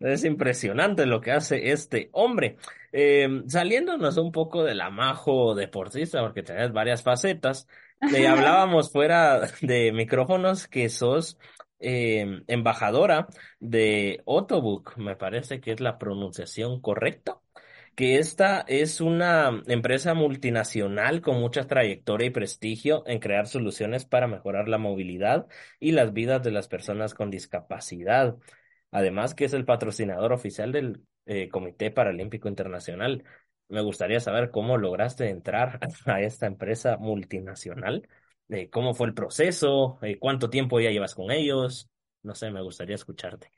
es 0.00 0.24
impresionante 0.24 1.04
lo 1.04 1.20
que 1.20 1.32
hace 1.32 1.70
este 1.70 2.08
hombre. 2.12 2.56
Eh, 2.92 3.42
saliéndonos 3.46 4.16
un 4.16 4.32
poco 4.32 4.64
de 4.64 4.74
la 4.74 4.88
majo 4.88 5.54
deportista, 5.54 6.22
porque 6.22 6.42
tenés 6.42 6.72
varias 6.72 7.02
facetas, 7.02 7.68
le 8.10 8.26
hablábamos 8.26 8.90
fuera 8.90 9.50
de 9.60 9.92
micrófonos 9.92 10.66
que 10.66 10.88
sos 10.88 11.38
eh, 11.80 12.42
embajadora 12.46 13.28
de 13.60 14.22
Autobook, 14.26 14.96
me 14.96 15.16
parece 15.16 15.60
que 15.60 15.72
es 15.72 15.80
la 15.80 15.98
pronunciación 15.98 16.80
correcta 16.80 17.40
que 17.98 18.18
esta 18.18 18.60
es 18.68 19.00
una 19.00 19.60
empresa 19.66 20.14
multinacional 20.14 21.20
con 21.20 21.40
mucha 21.40 21.66
trayectoria 21.66 22.28
y 22.28 22.30
prestigio 22.30 23.02
en 23.08 23.18
crear 23.18 23.48
soluciones 23.48 24.04
para 24.04 24.28
mejorar 24.28 24.68
la 24.68 24.78
movilidad 24.78 25.48
y 25.80 25.90
las 25.90 26.12
vidas 26.12 26.40
de 26.44 26.52
las 26.52 26.68
personas 26.68 27.12
con 27.12 27.28
discapacidad. 27.28 28.36
Además, 28.92 29.34
que 29.34 29.46
es 29.46 29.52
el 29.52 29.64
patrocinador 29.64 30.32
oficial 30.32 30.70
del 30.70 31.02
eh, 31.26 31.48
Comité 31.48 31.90
Paralímpico 31.90 32.48
Internacional. 32.48 33.24
Me 33.68 33.80
gustaría 33.82 34.20
saber 34.20 34.52
cómo 34.52 34.76
lograste 34.78 35.28
entrar 35.28 35.80
a 36.06 36.20
esta 36.20 36.46
empresa 36.46 36.98
multinacional, 36.98 38.08
eh, 38.48 38.70
cómo 38.70 38.94
fue 38.94 39.08
el 39.08 39.14
proceso, 39.14 39.98
eh, 40.02 40.18
cuánto 40.18 40.50
tiempo 40.50 40.80
ya 40.80 40.90
llevas 40.90 41.14
con 41.14 41.30
ellos. 41.30 41.88
No 42.22 42.34
sé, 42.34 42.50
me 42.50 42.62
gustaría 42.62 42.94
escucharte. 42.94 43.50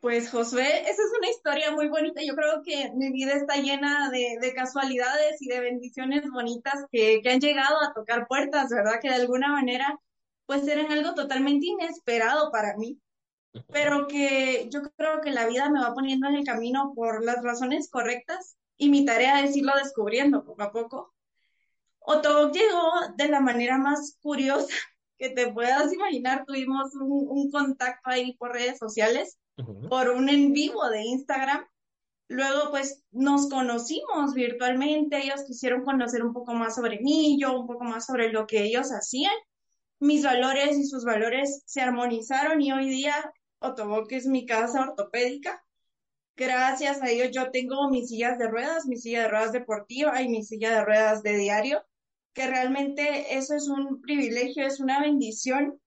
Pues 0.00 0.30
Josué, 0.30 0.82
esa 0.82 1.02
es 1.02 1.12
una 1.18 1.30
historia 1.30 1.72
muy 1.72 1.88
bonita. 1.88 2.20
Yo 2.24 2.34
creo 2.34 2.62
que 2.62 2.92
mi 2.94 3.10
vida 3.10 3.32
está 3.32 3.56
llena 3.56 4.10
de, 4.10 4.38
de 4.40 4.54
casualidades 4.54 5.40
y 5.40 5.48
de 5.48 5.60
bendiciones 5.60 6.30
bonitas 6.30 6.84
que, 6.92 7.20
que, 7.22 7.30
han 7.30 7.40
llegado 7.40 7.76
a 7.82 7.92
tocar 7.92 8.26
puertas, 8.28 8.70
¿verdad? 8.70 9.00
Que 9.00 9.08
de 9.08 9.16
alguna 9.16 9.48
manera 9.48 9.98
pues 10.46 10.66
eran 10.68 10.90
algo 10.92 11.14
totalmente 11.14 11.66
inesperado 11.66 12.50
para 12.52 12.76
mí, 12.76 13.00
pero 13.72 14.06
que 14.06 14.68
yo 14.70 14.82
creo 14.96 15.20
que 15.20 15.32
la 15.32 15.46
vida 15.46 15.68
me 15.70 15.80
va 15.80 15.92
poniendo 15.92 16.28
en 16.28 16.36
el 16.36 16.44
camino 16.44 16.92
por 16.94 17.24
las 17.24 17.42
razones 17.42 17.90
correctas 17.90 18.56
y 18.76 18.88
mi 18.88 19.04
tarea 19.04 19.40
es 19.40 19.56
irlo 19.56 19.72
descubriendo 19.76 20.44
poco 20.44 20.62
a 20.62 20.70
poco. 20.70 21.15
Otto 22.08 22.52
llegó 22.52 22.92
de 23.16 23.28
la 23.28 23.40
manera 23.40 23.78
más 23.78 24.16
curiosa 24.22 24.68
que 25.18 25.30
te 25.30 25.52
puedas 25.52 25.92
imaginar, 25.92 26.44
tuvimos 26.46 26.94
un, 26.94 27.26
un 27.28 27.50
contacto 27.50 28.10
ahí 28.10 28.36
por 28.36 28.52
redes 28.52 28.78
sociales, 28.78 29.38
por 29.88 30.10
un 30.10 30.28
en 30.28 30.52
vivo 30.52 30.88
de 30.88 31.02
Instagram. 31.02 31.66
Luego, 32.28 32.70
pues 32.70 33.02
nos 33.10 33.48
conocimos 33.48 34.34
virtualmente, 34.34 35.18
ellos 35.18 35.42
quisieron 35.46 35.84
conocer 35.84 36.22
un 36.22 36.32
poco 36.32 36.54
más 36.54 36.76
sobre 36.76 37.00
mí, 37.00 37.38
yo 37.40 37.58
un 37.58 37.66
poco 37.66 37.82
más 37.82 38.06
sobre 38.06 38.30
lo 38.30 38.46
que 38.46 38.62
ellos 38.62 38.90
hacían. 38.92 39.34
Mis 39.98 40.22
valores 40.22 40.78
y 40.78 40.84
sus 40.84 41.04
valores 41.04 41.62
se 41.66 41.80
armonizaron 41.80 42.60
y 42.60 42.70
hoy 42.70 42.88
día 42.88 43.32
que 44.08 44.16
es 44.16 44.26
mi 44.26 44.46
casa 44.46 44.82
ortopédica. 44.82 45.64
Gracias 46.36 47.02
a 47.02 47.10
ellos 47.10 47.30
yo 47.32 47.50
tengo 47.50 47.90
mis 47.90 48.10
sillas 48.10 48.38
de 48.38 48.46
ruedas, 48.46 48.86
mi 48.86 48.96
silla 48.96 49.22
de 49.22 49.28
ruedas 49.28 49.52
deportiva 49.52 50.20
y 50.22 50.28
mi 50.28 50.44
silla 50.44 50.70
de 50.70 50.84
ruedas 50.84 51.22
de 51.24 51.36
diario 51.36 51.82
que 52.36 52.46
realmente 52.46 53.34
eso 53.34 53.54
es 53.54 53.66
un 53.66 54.02
privilegio, 54.02 54.66
es 54.66 54.78
una 54.78 55.00
bendición 55.00 55.80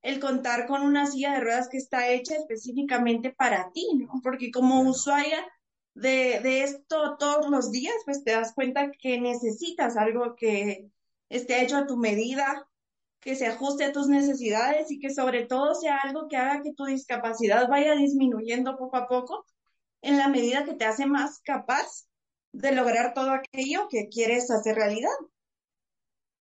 el 0.00 0.18
contar 0.18 0.66
con 0.66 0.80
una 0.80 1.04
silla 1.04 1.34
de 1.34 1.40
ruedas 1.40 1.68
que 1.68 1.76
está 1.76 2.08
hecha 2.08 2.36
específicamente 2.36 3.32
para 3.32 3.70
ti, 3.72 3.86
¿no? 3.98 4.20
Porque 4.22 4.50
como 4.50 4.80
usuaria 4.80 5.46
de, 5.92 6.40
de, 6.42 6.62
esto 6.62 7.18
todos 7.18 7.50
los 7.50 7.70
días, 7.70 7.94
pues 8.06 8.24
te 8.24 8.32
das 8.32 8.54
cuenta 8.54 8.90
que 8.92 9.20
necesitas 9.20 9.98
algo 9.98 10.36
que 10.36 10.90
esté 11.28 11.62
hecho 11.62 11.76
a 11.76 11.86
tu 11.86 11.98
medida, 11.98 12.66
que 13.20 13.36
se 13.36 13.46
ajuste 13.46 13.84
a 13.84 13.92
tus 13.92 14.08
necesidades 14.08 14.90
y 14.90 15.00
que 15.00 15.12
sobre 15.12 15.44
todo 15.44 15.74
sea 15.74 15.98
algo 15.98 16.28
que 16.28 16.38
haga 16.38 16.62
que 16.62 16.72
tu 16.72 16.86
discapacidad 16.86 17.68
vaya 17.68 17.94
disminuyendo 17.94 18.78
poco 18.78 18.96
a 18.96 19.06
poco 19.06 19.44
en 20.00 20.16
la 20.16 20.28
medida 20.28 20.64
que 20.64 20.72
te 20.72 20.86
hace 20.86 21.04
más 21.04 21.40
capaz 21.40 22.06
de 22.52 22.72
lograr 22.72 23.12
todo 23.12 23.32
aquello 23.32 23.86
que 23.90 24.08
quieres 24.08 24.50
hacer 24.50 24.76
realidad. 24.76 25.10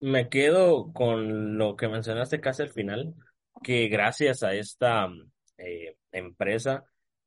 Me 0.00 0.28
quedo 0.28 0.92
con 0.92 1.56
lo 1.56 1.76
que 1.76 1.88
mencionaste 1.88 2.40
casi 2.40 2.62
al 2.62 2.70
final, 2.70 3.14
que 3.62 3.88
gracias 3.88 4.42
a 4.42 4.52
esta 4.54 5.08
eh, 5.56 5.96
empresa 6.12 6.84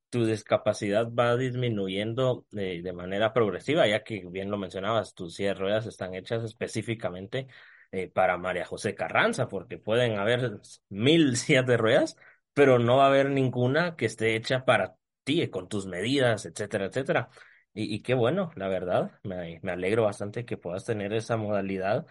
tu 0.10 0.26
discapacidad 0.26 1.12
va 1.12 1.36
disminuyendo 1.36 2.46
de, 2.52 2.82
de, 2.82 2.94
manera 2.94 3.34
progresiva, 3.34 3.88
ya 3.88 4.04
que 4.04 4.24
bien 4.30 4.50
lo 4.52 4.58
mencionabas, 4.58 5.14
tus 5.14 5.36
sillas 5.36 5.56
de 5.56 5.62
ruedas 5.62 5.86
están 5.86 6.14
hechas 6.16 6.44
específicamente 6.44 7.48
eh, 7.92 8.10
para 8.10 8.38
María 8.38 8.66
José 8.66 8.96
Carranza, 8.96 9.48
porque 9.50 9.78
pueden 9.78 10.18
haber 10.18 10.60
mil 10.90 11.36
sillas 11.38 11.66
de 11.66 11.78
ruedas, 11.78 12.16
pero 12.54 12.80
no 12.80 12.98
va 12.98 13.06
a 13.06 13.08
haber 13.08 13.30
ninguna 13.30 13.96
que 13.96 14.06
esté 14.06 14.36
hecha 14.36 14.66
para 14.66 14.96
ti, 15.24 15.48
con 15.50 15.68
tus 15.68 15.88
medidas, 15.88 16.46
etcétera, 16.46 16.86
etcétera. 16.86 17.30
Y, 17.74 17.94
y 17.94 18.02
qué 18.02 18.14
bueno, 18.14 18.52
la 18.56 18.68
verdad, 18.70 19.12
me, 19.24 19.60
me 19.62 19.72
alegro 19.72 20.04
bastante 20.04 20.46
que 20.46 20.58
puedas 20.58 20.86
tener 20.86 21.14
esa 21.14 21.38
modalidad 21.38 22.06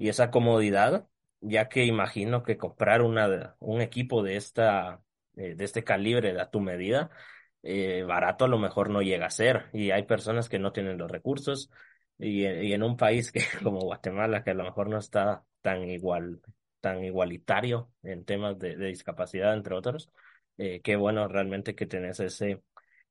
y 0.00 0.08
esa 0.08 0.30
comodidad, 0.30 1.08
ya 1.42 1.68
que 1.68 1.84
imagino 1.84 2.42
que 2.42 2.56
comprar 2.56 3.02
una, 3.02 3.56
un 3.60 3.82
equipo 3.82 4.22
de 4.22 4.36
esta, 4.36 5.02
eh, 5.36 5.54
de 5.54 5.64
este 5.64 5.84
calibre 5.84 6.40
a 6.40 6.50
tu 6.50 6.60
medida, 6.60 7.10
eh, 7.62 8.02
barato 8.04 8.46
a 8.46 8.48
lo 8.48 8.58
mejor 8.58 8.88
no 8.88 9.02
llega 9.02 9.26
a 9.26 9.30
ser. 9.30 9.66
Y 9.74 9.90
hay 9.90 10.04
personas 10.04 10.48
que 10.48 10.58
no 10.58 10.72
tienen 10.72 10.96
los 10.96 11.10
recursos. 11.10 11.70
Y, 12.18 12.46
en 12.46 12.82
un 12.82 12.96
país 12.96 13.30
que, 13.30 13.42
como 13.62 13.80
Guatemala, 13.80 14.42
que 14.42 14.52
a 14.52 14.54
lo 14.54 14.64
mejor 14.64 14.88
no 14.88 14.98
está 14.98 15.44
tan 15.60 15.84
igual, 15.90 16.40
tan 16.80 17.04
igualitario 17.04 17.92
en 18.02 18.24
temas 18.24 18.58
de, 18.58 18.76
de 18.76 18.86
discapacidad, 18.86 19.52
entre 19.54 19.74
otros, 19.74 20.10
eh, 20.56 20.80
qué 20.82 20.96
bueno 20.96 21.28
realmente 21.28 21.74
que 21.74 21.84
tenés 21.86 22.20
ese 22.20 22.62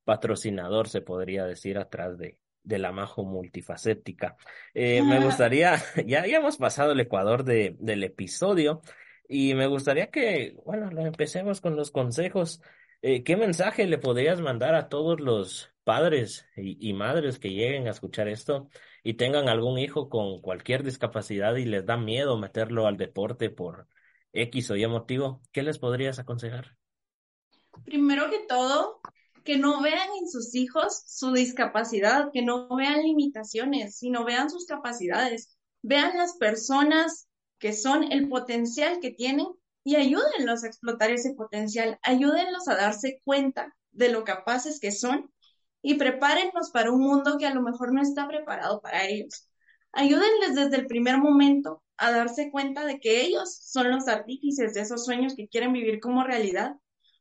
patrocinador, 0.04 0.88
se 0.88 1.02
podría 1.02 1.44
decir, 1.44 1.78
atrás 1.78 2.18
de, 2.18 2.36
de 2.62 2.78
la 2.78 2.92
Majo 2.92 3.24
multifacética. 3.24 4.36
Eh, 4.74 5.02
me 5.02 5.20
gustaría, 5.24 5.76
ya, 6.06 6.26
ya 6.26 6.38
hemos 6.38 6.56
pasado 6.56 6.92
el 6.92 7.00
Ecuador 7.00 7.44
de, 7.44 7.76
del 7.78 8.04
episodio 8.04 8.82
y 9.28 9.54
me 9.54 9.66
gustaría 9.66 10.10
que, 10.10 10.56
bueno, 10.64 10.90
lo 10.90 11.06
empecemos 11.06 11.60
con 11.60 11.76
los 11.76 11.90
consejos. 11.90 12.60
Eh, 13.02 13.22
¿Qué 13.22 13.36
mensaje 13.36 13.86
le 13.86 13.98
podrías 13.98 14.40
mandar 14.40 14.74
a 14.74 14.88
todos 14.88 15.20
los 15.20 15.72
padres 15.84 16.46
y, 16.56 16.76
y, 16.88 16.92
madres 16.92 17.38
que 17.38 17.50
lleguen 17.50 17.88
a 17.88 17.90
escuchar 17.90 18.28
esto 18.28 18.68
y 19.02 19.14
tengan 19.14 19.48
algún 19.48 19.78
hijo 19.78 20.08
con 20.08 20.40
cualquier 20.40 20.82
discapacidad 20.82 21.56
y 21.56 21.64
les 21.64 21.86
da 21.86 21.96
miedo 21.96 22.38
meterlo 22.38 22.86
al 22.86 22.96
deporte 22.96 23.50
por 23.50 23.88
X 24.32 24.70
o 24.70 24.76
Y 24.76 24.86
motivo? 24.86 25.40
¿Qué 25.52 25.62
les 25.62 25.78
podrías 25.78 26.18
aconsejar? 26.18 26.76
Primero 27.84 28.28
que 28.30 28.40
todo, 28.46 29.00
que 29.44 29.58
no 29.58 29.80
vean 29.80 30.08
en 30.20 30.28
sus 30.28 30.54
hijos 30.54 31.02
su 31.06 31.32
discapacidad, 31.32 32.30
que 32.32 32.42
no 32.42 32.68
vean 32.74 33.02
limitaciones, 33.02 33.96
sino 33.96 34.24
vean 34.24 34.50
sus 34.50 34.66
capacidades, 34.66 35.56
vean 35.82 36.16
las 36.16 36.36
personas 36.36 37.28
que 37.58 37.72
son 37.72 38.10
el 38.12 38.28
potencial 38.28 39.00
que 39.00 39.10
tienen 39.10 39.46
y 39.84 39.96
ayúdenlos 39.96 40.64
a 40.64 40.66
explotar 40.66 41.10
ese 41.10 41.34
potencial, 41.34 41.98
ayúdenlos 42.02 42.68
a 42.68 42.76
darse 42.76 43.20
cuenta 43.24 43.74
de 43.92 44.10
lo 44.10 44.24
capaces 44.24 44.78
que 44.80 44.92
son 44.92 45.30
y 45.82 45.94
prepárenlos 45.94 46.70
para 46.70 46.90
un 46.90 47.00
mundo 47.00 47.38
que 47.38 47.46
a 47.46 47.54
lo 47.54 47.62
mejor 47.62 47.92
no 47.92 48.02
está 48.02 48.28
preparado 48.28 48.80
para 48.80 49.06
ellos. 49.06 49.48
Ayúdenles 49.92 50.54
desde 50.54 50.76
el 50.76 50.86
primer 50.86 51.18
momento 51.18 51.82
a 51.96 52.12
darse 52.12 52.50
cuenta 52.50 52.84
de 52.84 53.00
que 53.00 53.22
ellos 53.22 53.54
son 53.54 53.90
los 53.90 54.08
artífices 54.08 54.74
de 54.74 54.82
esos 54.82 55.04
sueños 55.04 55.34
que 55.34 55.48
quieren 55.48 55.72
vivir 55.72 56.00
como 56.00 56.22
realidad 56.24 56.76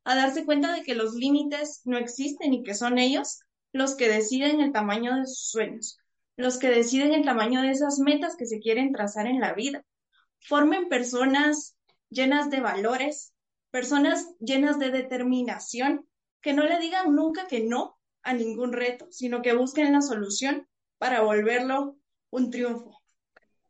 a 0.10 0.16
darse 0.16 0.44
cuenta 0.44 0.74
de 0.74 0.82
que 0.82 0.96
los 0.96 1.14
límites 1.14 1.82
no 1.86 2.00
existen 2.00 2.52
y 2.52 2.64
que 2.64 2.74
son 2.74 2.98
ellos 2.98 3.42
los 3.72 3.96
que 3.96 4.10
deciden 4.10 4.60
el 4.60 4.72
tamaño 4.72 5.16
de 5.16 5.28
sus 5.28 5.52
sueños, 5.52 6.00
los 6.36 6.58
que 6.58 6.70
deciden 6.70 7.14
el 7.14 7.24
tamaño 7.24 7.62
de 7.62 7.70
esas 7.70 8.00
metas 8.00 8.36
que 8.36 8.48
se 8.48 8.60
quieren 8.60 8.92
trazar 8.92 9.28
en 9.28 9.40
la 9.40 9.54
vida. 9.54 9.86
Formen 10.40 10.90
personas 10.90 11.76
llenas 12.10 12.50
de 12.50 12.60
valores, 12.60 13.36
personas 13.70 14.28
llenas 14.40 14.80
de 14.80 14.90
determinación, 14.90 16.08
que 16.42 16.54
no 16.54 16.64
le 16.64 16.80
digan 16.80 17.14
nunca 17.14 17.46
que 17.46 17.64
no 17.64 18.00
a 18.24 18.34
ningún 18.34 18.74
reto, 18.74 19.06
sino 19.12 19.44
que 19.44 19.54
busquen 19.54 19.94
la 19.94 20.02
solución 20.02 20.68
para 20.98 21.22
volverlo 21.22 21.98
un 22.32 22.50
triunfo. 22.50 23.00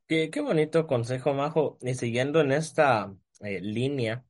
Qué, 0.07 0.29
qué 0.29 0.39
bonito 0.39 0.87
consejo, 0.87 1.33
Majo. 1.33 1.77
Y 1.81 1.95
siguiendo 1.95 2.39
en 2.39 2.53
esta 2.53 3.13
eh, 3.41 3.59
línea, 3.59 4.23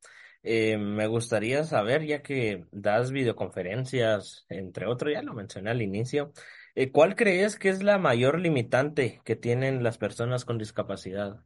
eh, 0.44 0.78
me 0.78 1.08
gustaría 1.08 1.64
saber, 1.64 2.06
ya 2.06 2.22
que 2.22 2.66
das 2.72 3.12
videoconferencias, 3.12 4.46
entre 4.50 4.88
otros, 4.88 5.14
ya 5.14 5.22
lo 5.22 5.34
mencioné 5.34 5.72
al 5.72 5.82
inicio, 5.82 6.32
eh, 6.76 6.92
¿cuál 6.92 7.16
crees 7.16 7.58
que 7.58 7.70
es 7.70 7.84
la 7.84 7.98
mayor 7.98 8.40
limitante 8.40 9.22
que 9.26 9.36
tienen 9.36 9.84
las 9.84 9.98
personas 9.98 10.46
con 10.46 10.58
discapacidad? 10.58 11.44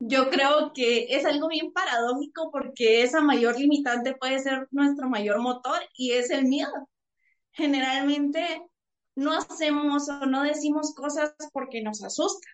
Yo 0.00 0.30
creo 0.30 0.72
que 0.74 1.14
es 1.14 1.24
algo 1.24 1.48
bien 1.48 1.72
paradójico 1.72 2.50
porque 2.50 3.02
esa 3.04 3.20
mayor 3.20 3.58
limitante 3.58 4.14
puede 4.14 4.40
ser 4.40 4.66
nuestro 4.72 5.08
mayor 5.08 5.40
motor 5.40 5.80
y 5.94 6.12
es 6.12 6.30
el 6.30 6.46
miedo. 6.46 6.90
Generalmente 7.52 8.62
no 9.14 9.32
hacemos 9.32 10.08
o 10.08 10.26
no 10.26 10.42
decimos 10.42 10.92
cosas 10.94 11.34
porque 11.52 11.82
nos 11.82 12.02
asusta. 12.02 12.48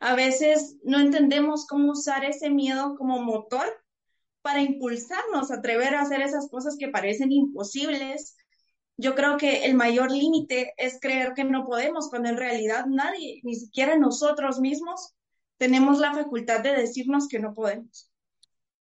A 0.00 0.16
veces 0.16 0.76
no 0.82 0.98
entendemos 0.98 1.66
cómo 1.68 1.92
usar 1.92 2.24
ese 2.24 2.50
miedo 2.50 2.96
como 2.96 3.22
motor 3.22 3.81
para 4.42 4.60
impulsarnos 4.60 5.50
a 5.50 5.56
atrever 5.56 5.94
a 5.94 6.02
hacer 6.02 6.20
esas 6.20 6.48
cosas 6.50 6.76
que 6.78 6.88
parecen 6.88 7.32
imposibles. 7.32 8.36
Yo 8.96 9.14
creo 9.14 9.36
que 9.36 9.64
el 9.64 9.74
mayor 9.74 10.10
límite 10.10 10.74
es 10.76 10.98
creer 11.00 11.32
que 11.34 11.44
no 11.44 11.64
podemos, 11.64 12.10
cuando 12.10 12.28
en 12.28 12.36
realidad 12.36 12.86
nadie, 12.86 13.40
ni 13.44 13.54
siquiera 13.54 13.96
nosotros 13.96 14.60
mismos, 14.60 15.14
tenemos 15.56 15.98
la 15.98 16.12
facultad 16.12 16.60
de 16.60 16.74
decirnos 16.74 17.28
que 17.28 17.38
no 17.38 17.54
podemos. 17.54 18.10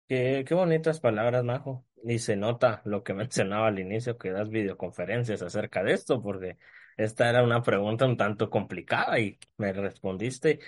Qué, 0.08 0.44
qué 0.46 0.54
bonitas 0.54 1.00
palabras, 1.00 1.44
Majo. 1.44 1.86
Y 2.02 2.18
se 2.18 2.36
nota 2.36 2.82
lo 2.84 3.02
que 3.02 3.14
mencionaba 3.14 3.68
al 3.68 3.78
inicio, 3.78 4.18
que 4.18 4.30
das 4.30 4.50
videoconferencias 4.50 5.40
acerca 5.40 5.82
de 5.82 5.94
esto, 5.94 6.20
porque 6.20 6.58
esta 6.96 7.28
era 7.28 7.42
una 7.42 7.62
pregunta 7.62 8.06
un 8.06 8.16
tanto 8.16 8.50
complicada 8.50 9.18
y 9.18 9.38
me 9.56 9.72
respondiste 9.72 10.60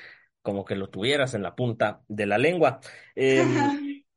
como 0.43 0.65
que 0.65 0.77
lo 0.77 0.89
tuvieras 0.89 1.35
en 1.35 1.43
la 1.43 1.55
punta 1.55 2.03
de 2.09 2.27
la 2.27 2.39
lengua. 2.39 2.81
Eh, 3.19 3.43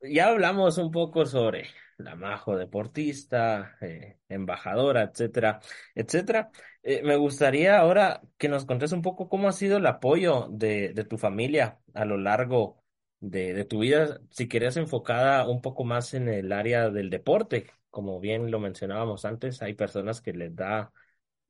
ya 0.02 0.28
hablamos 0.30 0.78
un 0.78 0.92
poco 0.92 1.26
sobre 1.26 1.68
la 1.98 2.16
Majo 2.16 2.56
deportista, 2.58 3.78
eh, 3.82 4.20
embajadora, 4.30 5.04
etcétera, 5.04 5.60
etcétera. 5.96 6.52
Eh, 6.82 7.02
me 7.04 7.18
gustaría 7.18 7.78
ahora 7.78 8.22
que 8.38 8.50
nos 8.50 8.66
contes 8.66 8.92
un 8.94 9.02
poco 9.02 9.30
cómo 9.30 9.50
ha 9.50 9.52
sido 9.52 9.78
el 9.78 9.86
apoyo 9.86 10.48
de, 10.50 10.94
tu 11.10 11.18
familia 11.18 11.80
a 11.94 12.06
lo 12.06 12.18
largo 12.18 12.82
de, 13.20 13.66
tu 13.66 13.80
vida, 13.80 14.22
si 14.32 14.48
querías 14.48 14.78
enfocada 14.78 15.48
un 15.48 15.62
poco 15.62 15.84
más 15.84 16.14
en 16.14 16.30
el 16.30 16.52
área 16.54 16.90
del 16.90 17.10
deporte. 17.10 17.70
Como 17.90 18.20
bien 18.20 18.52
lo 18.52 18.60
mencionábamos 18.60 19.26
antes, 19.26 19.62
hay 19.62 19.74
personas 19.74 20.22
que 20.22 20.34
les 20.34 20.56
da 20.56 20.94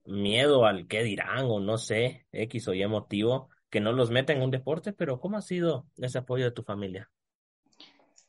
miedo 0.06 0.66
al 0.66 0.88
qué 0.88 1.04
dirán 1.04 1.46
o 1.46 1.60
no 1.60 1.78
sé, 1.78 2.28
X 2.32 2.68
o 2.70 2.74
Y 2.74 2.88
motivo, 2.88 3.50
que 3.70 3.82
no 3.82 3.94
los 3.94 4.12
meten 4.12 4.38
en 4.38 4.44
un 4.44 4.52
deporte, 4.52 4.94
pero 4.94 5.20
¿cómo 5.20 5.38
ha 5.38 5.42
sido 5.42 5.88
ese 5.98 6.20
apoyo 6.20 6.46
de 6.46 6.52
tu 6.52 6.64
familia? 6.64 7.10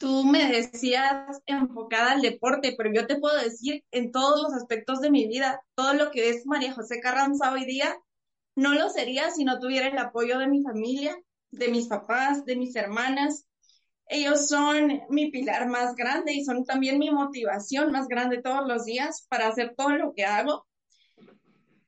Tú 0.00 0.24
me 0.24 0.48
decías 0.48 1.42
enfocada 1.44 2.12
al 2.12 2.22
deporte, 2.22 2.74
pero 2.76 2.90
yo 2.90 3.06
te 3.06 3.18
puedo 3.18 3.36
decir 3.36 3.84
en 3.90 4.10
todos 4.10 4.42
los 4.42 4.54
aspectos 4.54 5.00
de 5.02 5.10
mi 5.10 5.28
vida, 5.28 5.62
todo 5.74 5.92
lo 5.92 6.10
que 6.10 6.30
es 6.30 6.46
María 6.46 6.72
José 6.72 7.00
Carranza 7.00 7.52
hoy 7.52 7.66
día, 7.66 7.94
no 8.56 8.72
lo 8.72 8.88
sería 8.88 9.30
si 9.30 9.44
no 9.44 9.60
tuviera 9.60 9.88
el 9.88 9.98
apoyo 9.98 10.38
de 10.38 10.48
mi 10.48 10.62
familia, 10.62 11.14
de 11.50 11.68
mis 11.68 11.86
papás, 11.86 12.46
de 12.46 12.56
mis 12.56 12.74
hermanas. 12.76 13.46
Ellos 14.06 14.48
son 14.48 15.02
mi 15.10 15.30
pilar 15.30 15.68
más 15.68 15.94
grande 15.94 16.32
y 16.32 16.44
son 16.46 16.64
también 16.64 16.98
mi 16.98 17.10
motivación 17.10 17.92
más 17.92 18.08
grande 18.08 18.40
todos 18.40 18.66
los 18.66 18.86
días 18.86 19.26
para 19.28 19.48
hacer 19.48 19.74
todo 19.76 19.90
lo 19.90 20.14
que 20.14 20.24
hago. 20.24 20.66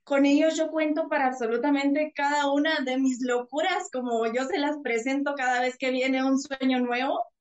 Con 0.04 0.26
ellos 0.26 0.54
yo 0.58 0.70
cuento 0.70 1.08
para 1.08 1.28
absolutamente 1.28 2.12
cada 2.14 2.52
una 2.52 2.80
de 2.80 2.98
mis 2.98 3.22
locuras, 3.22 3.88
como 3.90 4.26
yo 4.26 4.44
se 4.44 4.58
las 4.58 4.76
presento 4.82 5.34
cada 5.34 5.62
vez 5.62 5.78
que 5.78 5.90
viene 5.90 6.22
un 6.22 6.38
sueño 6.38 6.78
nuevo. 6.80 7.31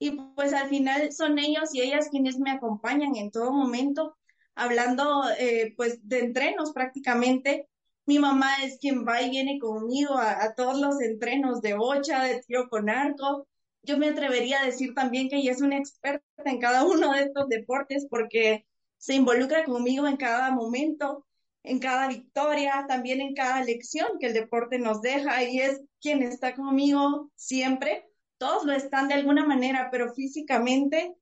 Y 0.00 0.12
pues 0.34 0.52
al 0.52 0.68
final 0.68 1.12
son 1.12 1.38
ellos 1.38 1.72
y 1.72 1.82
ellas 1.82 2.08
quienes 2.10 2.38
me 2.38 2.50
acompañan 2.50 3.14
en 3.14 3.30
todo 3.30 3.52
momento, 3.52 4.16
hablando 4.56 5.22
eh, 5.38 5.74
pues 5.76 6.00
de 6.08 6.20
entrenos 6.20 6.72
prácticamente. 6.72 7.68
Mi 8.06 8.18
mamá 8.18 8.64
es 8.64 8.78
quien 8.80 9.06
va 9.06 9.22
y 9.22 9.30
viene 9.30 9.60
conmigo 9.60 10.14
a, 10.14 10.42
a 10.42 10.54
todos 10.56 10.80
los 10.80 11.00
entrenos 11.00 11.60
de 11.60 11.74
bocha, 11.74 12.24
de 12.24 12.40
tiro 12.42 12.68
con 12.68 12.90
arco. 12.90 13.46
Yo 13.82 13.98
me 13.98 14.08
atrevería 14.08 14.62
a 14.62 14.66
decir 14.66 14.94
también 14.94 15.28
que 15.28 15.36
ella 15.36 15.52
es 15.52 15.60
una 15.60 15.78
experta 15.78 16.24
en 16.44 16.58
cada 16.58 16.84
uno 16.84 17.12
de 17.12 17.22
estos 17.22 17.48
deportes 17.48 18.08
porque 18.10 18.66
se 18.98 19.14
involucra 19.14 19.64
conmigo 19.64 20.08
en 20.08 20.16
cada 20.16 20.50
momento 20.50 21.26
en 21.62 21.78
cada 21.78 22.08
victoria, 22.08 22.86
también 22.88 23.20
en 23.20 23.34
cada 23.34 23.62
lección 23.64 24.18
que 24.18 24.26
el 24.26 24.34
deporte 24.34 24.78
nos 24.78 25.02
deja 25.02 25.42
y 25.44 25.60
es 25.60 25.82
quien 26.00 26.22
está 26.22 26.54
conmigo 26.54 27.30
siempre. 27.34 28.09
Todos 28.40 28.64
lo 28.64 28.72
están 28.72 29.08
de 29.08 29.14
alguna 29.14 29.44
manera, 29.44 29.90
pero 29.92 30.14
físicamente 30.14 31.14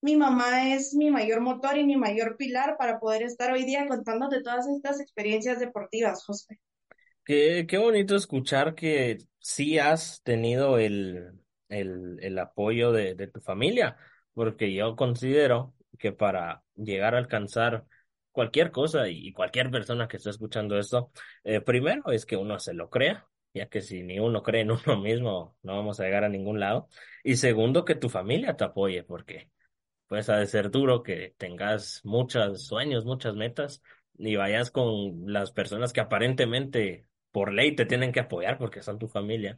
mi 0.00 0.16
mamá 0.16 0.72
es 0.72 0.94
mi 0.94 1.10
mayor 1.10 1.42
motor 1.42 1.76
y 1.76 1.84
mi 1.84 1.96
mayor 1.96 2.38
pilar 2.38 2.76
para 2.78 2.98
poder 2.98 3.22
estar 3.24 3.52
hoy 3.52 3.64
día 3.64 3.86
contándote 3.86 4.42
todas 4.42 4.66
estas 4.66 4.98
experiencias 4.98 5.60
deportivas, 5.60 6.24
José. 6.24 6.58
Qué, 7.26 7.66
qué 7.68 7.76
bonito 7.76 8.16
escuchar 8.16 8.74
que 8.74 9.18
sí 9.38 9.78
has 9.78 10.22
tenido 10.22 10.78
el, 10.78 11.32
el, 11.68 12.16
el 12.22 12.38
apoyo 12.38 12.90
de, 12.90 13.14
de 13.16 13.26
tu 13.26 13.42
familia, 13.42 13.98
porque 14.32 14.72
yo 14.72 14.96
considero 14.96 15.74
que 15.98 16.12
para 16.12 16.64
llegar 16.74 17.14
a 17.14 17.18
alcanzar 17.18 17.84
cualquier 18.30 18.72
cosa 18.72 19.08
y 19.08 19.30
cualquier 19.34 19.70
persona 19.70 20.08
que 20.08 20.16
esté 20.16 20.30
escuchando 20.30 20.78
esto, 20.78 21.12
eh, 21.44 21.60
primero 21.60 22.10
es 22.12 22.24
que 22.24 22.36
uno 22.38 22.58
se 22.58 22.72
lo 22.72 22.88
crea, 22.88 23.28
ya 23.54 23.68
que 23.68 23.80
si 23.80 24.02
ni 24.02 24.18
uno 24.18 24.42
cree 24.42 24.62
en 24.62 24.70
uno 24.72 25.00
mismo, 25.00 25.56
no 25.62 25.76
vamos 25.76 26.00
a 26.00 26.04
llegar 26.04 26.24
a 26.24 26.28
ningún 26.28 26.60
lado. 26.60 26.88
Y 27.24 27.36
segundo, 27.36 27.84
que 27.84 27.94
tu 27.94 28.08
familia 28.08 28.56
te 28.56 28.64
apoye, 28.64 29.02
porque 29.04 29.50
pues 30.08 30.28
ha 30.28 30.36
de 30.36 30.46
ser 30.46 30.70
duro 30.70 31.02
que 31.02 31.34
tengas 31.38 32.00
muchos 32.04 32.66
sueños, 32.66 33.04
muchas 33.04 33.34
metas 33.34 33.82
y 34.18 34.36
vayas 34.36 34.70
con 34.70 35.32
las 35.32 35.52
personas 35.52 35.92
que 35.92 36.00
aparentemente 36.00 37.06
por 37.30 37.52
ley 37.52 37.74
te 37.74 37.86
tienen 37.86 38.12
que 38.12 38.20
apoyar 38.20 38.58
porque 38.58 38.82
son 38.82 38.98
tu 38.98 39.08
familia 39.08 39.56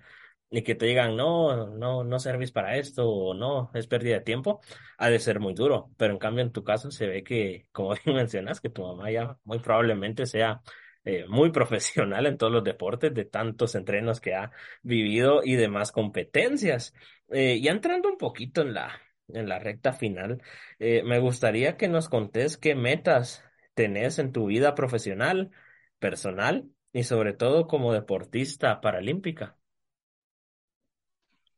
y 0.51 0.63
que 0.63 0.75
te 0.77 0.87
digan, 0.87 1.17
no, 1.17 1.67
no, 1.69 2.05
no 2.05 2.19
servís 2.21 2.53
para 2.53 2.77
esto, 2.77 3.09
o 3.09 3.35
no, 3.35 3.71
es 3.75 3.87
pérdida 3.89 4.17
de 4.17 4.21
tiempo, 4.21 4.61
ha 4.99 5.09
de 5.11 5.19
ser 5.19 5.41
muy 5.41 5.55
duro. 5.55 5.91
Pero 5.97 6.13
en 6.13 6.19
cambio, 6.19 6.45
en 6.45 6.53
tu 6.53 6.63
caso 6.63 6.91
se 6.93 7.07
ve 7.09 7.25
que, 7.25 7.67
como 7.73 7.95
bien 8.05 8.17
mencionas, 8.17 8.61
que 8.61 8.71
tu 8.71 8.83
mamá 8.83 9.11
ya 9.11 9.37
muy 9.45 9.59
probablemente 9.59 10.27
sea 10.27 10.63
eh, 11.05 11.27
muy 11.29 11.51
profesional 11.53 12.27
en 12.27 12.39
todos 12.39 12.53
los 12.53 12.65
deportes, 12.65 13.15
de 13.15 13.25
tantos 13.25 13.75
entrenos 13.75 14.21
que 14.21 14.35
ha 14.35 14.53
vivido 14.83 15.43
y 15.45 15.57
demás 15.57 15.93
competencias. 15.93 16.95
Eh, 17.29 17.61
ya 17.61 17.73
entrando 17.73 18.09
un 18.09 18.19
poquito 18.19 18.63
en 18.63 18.75
la, 18.75 19.01
en 19.29 19.49
la 19.49 19.59
recta 19.59 19.93
final, 19.93 20.43
eh, 20.79 21.03
me 21.05 21.19
gustaría 21.19 21.77
que 21.77 21.89
nos 21.89 22.09
contés 22.09 22.57
qué 22.57 22.75
metas 22.75 23.43
tenés 23.75 24.19
en 24.19 24.33
tu 24.33 24.47
vida 24.47 24.75
profesional, 24.75 25.51
personal 25.99 26.71
y 26.93 27.05
sobre 27.05 27.33
todo 27.33 27.67
como 27.67 27.93
deportista 27.93 28.81
paralímpica. 28.81 29.59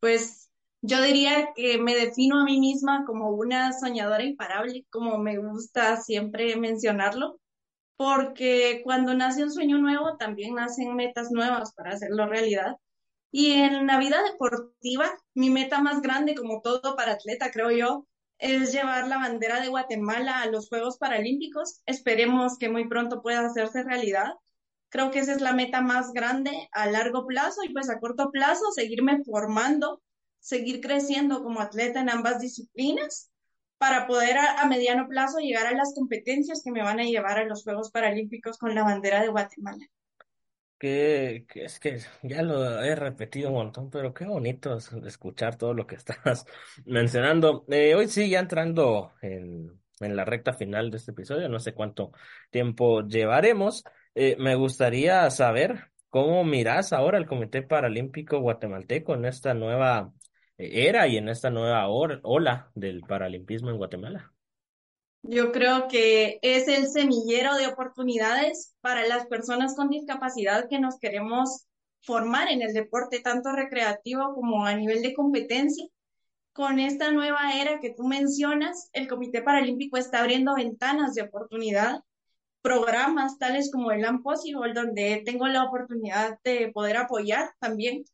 Pues 0.01 0.51
yo 0.83 1.03
diría 1.03 1.49
que 1.55 1.79
me 1.79 1.95
defino 1.95 2.41
a 2.41 2.45
mí 2.45 2.59
misma 2.61 3.05
como 3.07 3.31
una 3.31 3.73
soñadora 3.73 4.23
imparable, 4.23 4.87
como 4.91 5.19
me 5.19 5.39
gusta 5.39 5.97
siempre 5.97 6.57
mencionarlo, 6.57 7.41
porque 7.97 8.83
cuando 8.85 9.15
nace 9.15 9.43
un 9.43 9.53
sueño 9.53 9.79
nuevo, 9.79 10.17
también 10.17 10.55
nacen 10.55 10.95
metas 10.95 11.31
nuevas 11.31 11.73
para 11.75 11.93
hacerlo 11.93 12.27
realidad. 12.27 12.77
Y 13.31 13.53
en 13.53 13.87
la 13.87 13.99
vida 13.99 14.23
deportiva, 14.23 15.11
mi 15.35 15.51
meta 15.51 15.81
más 15.81 16.01
grande, 16.03 16.35
como 16.35 16.61
todo 16.63 16.97
para 16.97 17.13
atleta, 17.13 17.51
creo 17.51 17.71
yo, 17.71 18.07
es 18.39 18.73
llevar 18.73 19.09
la 19.09 19.19
bandera 19.19 19.61
de 19.61 19.69
Guatemala 19.69 20.43
a 20.43 20.47
los 20.47 20.69
Juegos 20.69 20.99
Paralímpicos. 20.99 21.83
Esperemos 21.87 22.59
que 22.59 22.69
muy 22.69 22.89
pronto 22.89 23.23
pueda 23.23 23.47
hacerse 23.47 23.83
realidad. 23.83 24.35
Creo 24.91 25.11
que 25.11 25.19
esa 25.21 25.33
es 25.33 25.41
la 25.41 25.53
meta 25.53 25.81
más 25.81 26.13
grande 26.13 26.69
a 26.73 26.87
largo 26.87 27.27
plazo 27.27 27.63
y 27.65 27.73
pues 27.73 27.91
a 27.91 27.99
corto 27.99 28.31
plazo 28.31 28.71
seguirme 28.73 29.25
formando, 29.25 30.03
seguir 30.39 30.81
creciendo 30.81 31.43
como 31.43 31.61
atleta 31.61 32.01
en 32.01 32.11
ambas 32.11 32.41
disciplinas 32.41 33.31
para 33.79 34.07
poder 34.07 34.37
a, 34.39 34.67
mediano 34.67 35.07
plazo 35.09 35.39
llegar 35.39 35.67
a 35.67 35.77
las 35.77 35.95
competencias 35.95 36.63
que 36.65 36.73
me 36.73 36.83
van 36.83 37.01
a 37.01 37.05
llevar 37.05 37.39
a 37.39 37.45
los 37.45 37.63
Juegos 37.63 37.91
Paralímpicos 37.91 38.59
con 38.59 38.75
la 38.75 38.85
bandera 38.85 39.21
de 39.21 39.29
Guatemala. 39.29 39.85
Que, 40.79 41.47
es 41.55 41.81
que 41.81 42.01
ya 42.23 42.43
lo 42.43 42.83
he 42.83 42.95
repetido 42.95 43.49
un 43.49 43.55
montón, 43.55 43.91
pero 43.91 44.13
qué 44.13 44.27
bonito 44.27 44.77
es 44.77 44.93
escuchar 44.93 45.57
todo 45.57 45.73
lo 45.73 45.87
que 45.87 45.95
estás 45.95 46.45
mencionando. 46.85 47.65
Eh, 47.69 47.95
hoy 47.95 48.09
sí, 48.09 48.29
ya 48.29 48.41
entrando 48.41 49.13
en, 49.23 49.81
la 49.99 50.25
recta 50.27 50.53
final 50.53 50.91
de 50.91 50.99
este 50.99 51.13
episodio, 51.13 51.49
no 51.49 51.59
sé 51.59 51.73
cuánto 51.73 52.13
tiempo 52.51 53.03
llevaremos. 53.03 53.85
Eh, 54.15 54.37
me 54.39 54.55
gustaría 54.55 55.29
saber 55.31 55.91
cómo 56.11 56.45
miras 56.45 56.93
ahora 56.93 57.17
el 57.19 57.27
Comité 57.27 57.63
Paralímpico 57.63 58.41
Guatemalteco 58.41 59.15
en 59.15 59.25
esta 59.25 59.55
nueva 59.55 60.13
era 60.59 61.07
y 61.07 61.17
en 61.17 61.29
esta 61.29 61.51
nueva 61.51 61.89
ola 61.89 62.71
del 62.75 63.03
paralimpismo 63.03 63.71
en 63.71 63.77
Guatemala. 63.77 64.33
Yo 65.23 65.51
creo 65.51 65.89
que 65.89 66.39
es 66.43 66.69
el 66.69 66.87
semillero 66.87 67.57
de 67.57 67.67
oportunidades 67.67 68.77
para 68.81 69.07
las 69.07 69.27
personas 69.27 69.75
con 69.75 69.89
discapacidad 69.89 70.69
que 70.69 70.79
nos 70.79 70.99
queremos 70.99 71.67
formar 72.01 72.49
en 72.49 72.63
el 72.63 72.73
deporte, 72.73 73.21
tanto 73.21 73.51
recreativo 73.51 74.35
como 74.35 74.65
a 74.65 74.75
nivel 74.75 75.03
de 75.03 75.15
competencia. 75.15 75.87
Con 76.53 76.79
esta 76.79 77.11
nueva 77.11 77.61
era 77.61 77.81
que 77.81 77.91
tú 77.91 78.05
mencionas, 78.05 78.89
el 78.93 79.09
Comité 79.09 79.43
Paralímpico 79.43 79.97
está 79.97 80.21
abriendo 80.21 80.55
ventanas 80.55 81.15
de 81.15 81.23
oportunidad 81.23 82.01
programas 82.63 83.39
tales 83.39 83.71
como 83.71 83.93
el 83.93 84.03
Land 84.03 84.23
Possible, 84.23 84.73
donde 84.75 85.23
tengo 85.25 85.47
la 85.47 85.65
oportunidad 85.65 86.39
de 86.43 86.73
poder 86.73 86.97
apoyar 86.97 87.51
también 87.61 88.05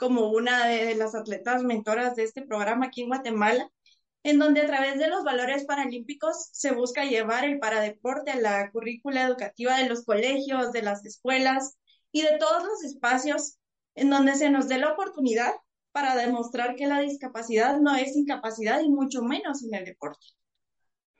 como 0.00 0.30
una 0.30 0.66
de 0.66 0.94
las 0.94 1.14
atletas 1.14 1.62
mentoras 1.62 2.16
de 2.16 2.22
este 2.22 2.40
programa 2.40 2.86
aquí 2.86 3.02
en 3.02 3.08
Guatemala, 3.08 3.70
en 4.22 4.38
donde 4.38 4.62
a 4.62 4.66
través 4.66 4.98
de 4.98 5.08
los 5.08 5.24
valores 5.24 5.66
paralímpicos 5.66 6.48
se 6.52 6.72
busca 6.72 7.04
llevar 7.04 7.44
el 7.44 7.58
paradeporte 7.58 8.30
a 8.30 8.40
la 8.40 8.70
currícula 8.70 9.26
educativa 9.26 9.76
de 9.76 9.90
los 9.90 10.06
colegios, 10.06 10.72
de 10.72 10.80
las 10.80 11.04
escuelas 11.04 11.76
y 12.12 12.22
de 12.22 12.38
todos 12.38 12.64
los 12.64 12.82
espacios 12.82 13.58
en 13.94 14.08
donde 14.08 14.36
se 14.36 14.48
nos 14.48 14.68
dé 14.68 14.78
la 14.78 14.90
oportunidad 14.90 15.52
para 15.92 16.16
demostrar 16.16 16.76
que 16.76 16.86
la 16.86 17.00
discapacidad 17.00 17.78
no 17.78 17.94
es 17.94 18.16
incapacidad 18.16 18.80
y 18.80 18.88
mucho 18.88 19.20
menos 19.20 19.62
en 19.62 19.74
el 19.74 19.84
deporte. 19.84 20.24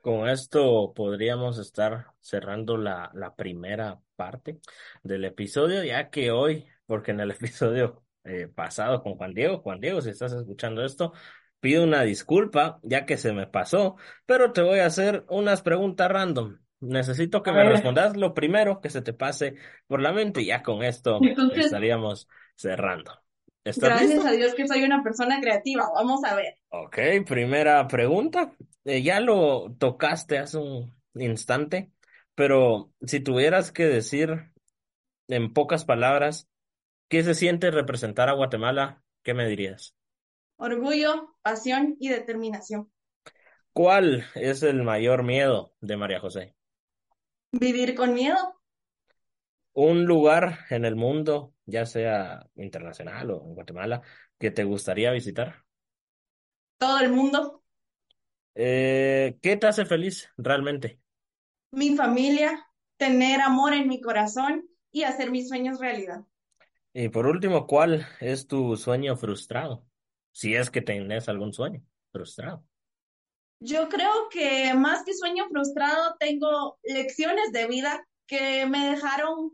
Con 0.01 0.27
esto 0.27 0.95
podríamos 0.95 1.59
estar 1.59 2.07
cerrando 2.21 2.79
la, 2.79 3.11
la 3.12 3.35
primera 3.35 4.01
parte 4.16 4.59
del 5.03 5.27
episodio, 5.27 5.85
ya 5.85 6.09
que 6.09 6.31
hoy, 6.31 6.66
porque 6.87 7.11
en 7.11 7.21
el 7.21 7.31
episodio 7.33 8.03
eh, 8.25 8.49
pasado 8.49 9.03
con 9.03 9.15
Juan 9.15 9.35
Diego, 9.35 9.61
Juan 9.61 9.81
Diego, 9.81 10.01
si 10.01 10.11
estás 10.11 10.33
escuchando 10.33 10.85
esto, 10.85 11.13
pido 11.61 11.85
una 11.85 12.03
disculpa, 12.03 12.81
ya 12.83 13.07
que 13.07 13.17
se 13.17 13.33
me 13.33 13.47
pasó, 13.47 13.97
pero 14.27 14.53
te 14.53 14.63
voy 14.63 14.81
a 14.81 14.87
hacer 14.87 15.25
unas 15.29 15.63
preguntas 15.63 16.11
random. 16.11 16.59
Necesito 16.81 17.43
que 17.43 17.53
me 17.53 17.63
respondas 17.65 18.17
lo 18.17 18.33
primero 18.33 18.81
que 18.81 18.89
se 18.89 19.03
te 19.03 19.13
pase 19.13 19.57
por 19.87 20.01
la 20.01 20.13
mente 20.13 20.41
y 20.41 20.47
ya 20.47 20.63
con 20.63 20.83
esto 20.83 21.19
Entonces, 21.23 21.67
estaríamos 21.67 22.27
cerrando. 22.55 23.21
Gracias 23.65 24.11
listo? 24.11 24.27
a 24.27 24.33
Dios 24.33 24.55
que 24.55 24.67
soy 24.67 24.83
una 24.85 25.03
persona 25.03 25.41
creativa. 25.41 25.91
Vamos 25.95 26.25
a 26.25 26.35
ver. 26.35 26.55
Ok, 26.71 26.99
primera 27.27 27.87
pregunta. 27.87 28.53
Eh, 28.85 29.03
ya 29.03 29.21
lo 29.21 29.75
tocaste 29.79 30.39
hace 30.39 30.57
un 30.57 30.95
instante, 31.15 31.91
pero 32.35 32.91
si 33.03 33.21
tuvieras 33.21 33.73
que 33.73 33.85
decir 33.85 34.51
en 35.29 35.53
pocas 35.53 35.85
palabras, 35.85 36.50
¿qué 37.11 37.23
se 37.23 37.35
siente 37.35 37.70
representar 37.70 38.31
a 38.31 38.33
Guatemala? 38.33 39.03
¿Qué 39.23 39.35
me 39.35 39.46
dirías? 39.46 39.94
Orgullo, 40.57 41.35
pasión 41.42 41.96
y 41.99 42.09
determinación. 42.09 42.90
¿Cuál 43.73 44.25
es 44.35 44.62
el 44.62 44.83
mayor 44.83 45.25
miedo 45.25 45.75
de 45.81 45.96
María 45.96 46.20
José? 46.20 46.55
Vivir 47.53 47.94
con 47.94 48.14
miedo. 48.14 48.61
Un 49.73 50.05
lugar 50.05 50.61
en 50.70 50.85
el 50.85 50.94
mundo, 50.94 51.55
ya 51.66 51.85
sea 51.87 52.46
internacional 52.55 53.31
o 53.33 53.42
en 53.44 53.55
Guatemala, 53.55 54.03
que 54.38 54.51
te 54.53 54.64
gustaría 54.64 55.11
visitar. 55.11 55.64
Todo 56.79 56.99
el 57.01 57.12
mundo. 57.12 57.62
Eh, 58.55 59.38
¿qué 59.42 59.57
te 59.57 59.66
hace 59.66 59.85
feliz 59.85 60.29
realmente? 60.37 61.01
Mi 61.73 61.96
familia, 61.96 62.66
tener 62.96 63.40
amor 63.40 63.75
en 63.75 63.88
mi 63.88 64.01
corazón 64.01 64.68
y 64.92 65.05
hacer 65.05 65.31
mis 65.31 65.49
sueños 65.49 65.79
realidad. 65.81 66.25
Y 66.92 67.09
por 67.09 67.26
último, 67.26 67.66
¿cuál 67.66 68.07
es 68.20 68.46
tu 68.46 68.76
sueño 68.76 69.16
frustrado? 69.16 69.85
si 70.33 70.55
es 70.55 70.70
que 70.70 70.83
tenés 70.83 71.29
algún 71.29 71.53
sueño 71.53 71.83
frustrado. 72.12 72.64
Yo 73.61 73.88
creo 73.88 74.29
que 74.31 74.72
más 74.74 75.05
que 75.05 75.14
sueño 75.14 75.46
frustrado, 75.48 76.16
tengo 76.18 76.79
lecciones 76.83 77.53
de 77.53 77.66
vida 77.66 78.07
que 78.26 78.64
me 78.66 78.90
dejaron 78.90 79.53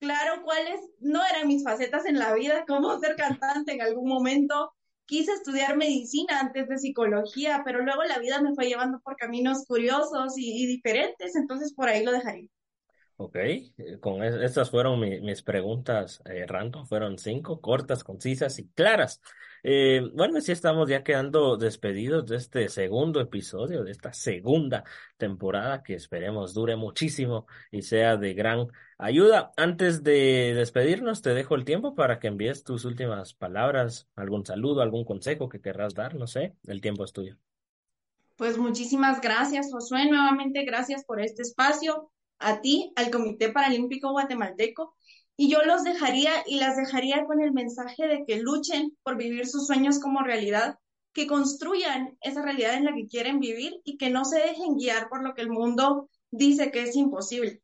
claro 0.00 0.42
cuáles 0.42 0.80
no 0.98 1.24
eran 1.24 1.48
mis 1.48 1.62
facetas 1.62 2.06
en 2.06 2.18
la 2.18 2.34
vida, 2.34 2.64
como 2.66 2.98
ser 2.98 3.14
cantante 3.14 3.72
en 3.72 3.82
algún 3.82 4.08
momento. 4.08 4.72
Quise 5.04 5.32
estudiar 5.32 5.76
medicina 5.76 6.40
antes 6.40 6.66
de 6.68 6.78
psicología, 6.78 7.62
pero 7.64 7.82
luego 7.82 8.02
la 8.02 8.18
vida 8.18 8.42
me 8.42 8.54
fue 8.54 8.66
llevando 8.66 8.98
por 9.00 9.16
caminos 9.16 9.64
curiosos 9.66 10.36
y, 10.36 10.64
y 10.64 10.66
diferentes, 10.66 11.36
entonces 11.36 11.72
por 11.72 11.88
ahí 11.88 12.04
lo 12.04 12.10
dejaría. 12.10 12.48
Ok, 13.18 13.36
eh, 13.36 13.72
con 14.00 14.22
es- 14.22 14.34
estas 14.34 14.70
fueron 14.70 15.00
mi- 15.00 15.20
mis 15.20 15.42
preguntas 15.42 16.20
eh, 16.26 16.44
random, 16.46 16.84
fueron 16.86 17.16
cinco, 17.18 17.60
cortas, 17.62 18.04
concisas 18.04 18.58
y 18.58 18.68
claras. 18.68 19.22
Eh, 19.62 20.02
bueno, 20.14 20.38
sí 20.42 20.52
estamos 20.52 20.88
ya 20.88 21.02
quedando 21.02 21.56
despedidos 21.56 22.26
de 22.26 22.36
este 22.36 22.68
segundo 22.68 23.20
episodio, 23.20 23.84
de 23.84 23.90
esta 23.92 24.12
segunda 24.12 24.84
temporada 25.16 25.82
que 25.82 25.94
esperemos 25.94 26.52
dure 26.52 26.76
muchísimo 26.76 27.46
y 27.70 27.82
sea 27.82 28.16
de 28.18 28.34
gran 28.34 28.68
ayuda. 28.98 29.50
Antes 29.56 30.02
de 30.04 30.52
despedirnos, 30.54 31.22
te 31.22 31.32
dejo 31.34 31.54
el 31.54 31.64
tiempo 31.64 31.94
para 31.94 32.18
que 32.18 32.28
envíes 32.28 32.64
tus 32.64 32.84
últimas 32.84 33.32
palabras, 33.34 34.08
algún 34.14 34.44
saludo, 34.44 34.82
algún 34.82 35.04
consejo 35.06 35.48
que 35.48 35.60
querrás 35.62 35.94
dar, 35.94 36.14
no 36.16 36.26
sé, 36.26 36.54
el 36.66 36.80
tiempo 36.82 37.02
es 37.04 37.12
tuyo. 37.14 37.36
Pues 38.36 38.58
muchísimas 38.58 39.20
gracias, 39.20 39.70
Josué. 39.72 40.06
Nuevamente, 40.10 40.64
gracias 40.64 41.04
por 41.04 41.20
este 41.20 41.42
espacio, 41.42 42.10
a 42.38 42.60
ti, 42.60 42.92
al 42.96 43.10
Comité 43.10 43.50
Paralímpico 43.50 44.10
Guatemalteco. 44.12 44.96
Y 45.36 45.50
yo 45.50 45.62
los 45.64 45.84
dejaría 45.84 46.32
y 46.46 46.58
las 46.58 46.76
dejaría 46.76 47.24
con 47.26 47.40
el 47.40 47.52
mensaje 47.52 48.06
de 48.06 48.24
que 48.26 48.40
luchen 48.40 48.96
por 49.02 49.16
vivir 49.16 49.46
sus 49.46 49.66
sueños 49.66 49.98
como 49.98 50.22
realidad, 50.22 50.78
que 51.12 51.26
construyan 51.26 52.16
esa 52.20 52.42
realidad 52.42 52.74
en 52.74 52.84
la 52.84 52.94
que 52.94 53.06
quieren 53.06 53.40
vivir 53.40 53.80
y 53.84 53.96
que 53.96 54.10
no 54.10 54.24
se 54.24 54.38
dejen 54.38 54.76
guiar 54.76 55.08
por 55.08 55.22
lo 55.22 55.34
que 55.34 55.42
el 55.42 55.50
mundo 55.50 56.08
dice 56.30 56.70
que 56.70 56.82
es 56.82 56.96
imposible. 56.96 57.62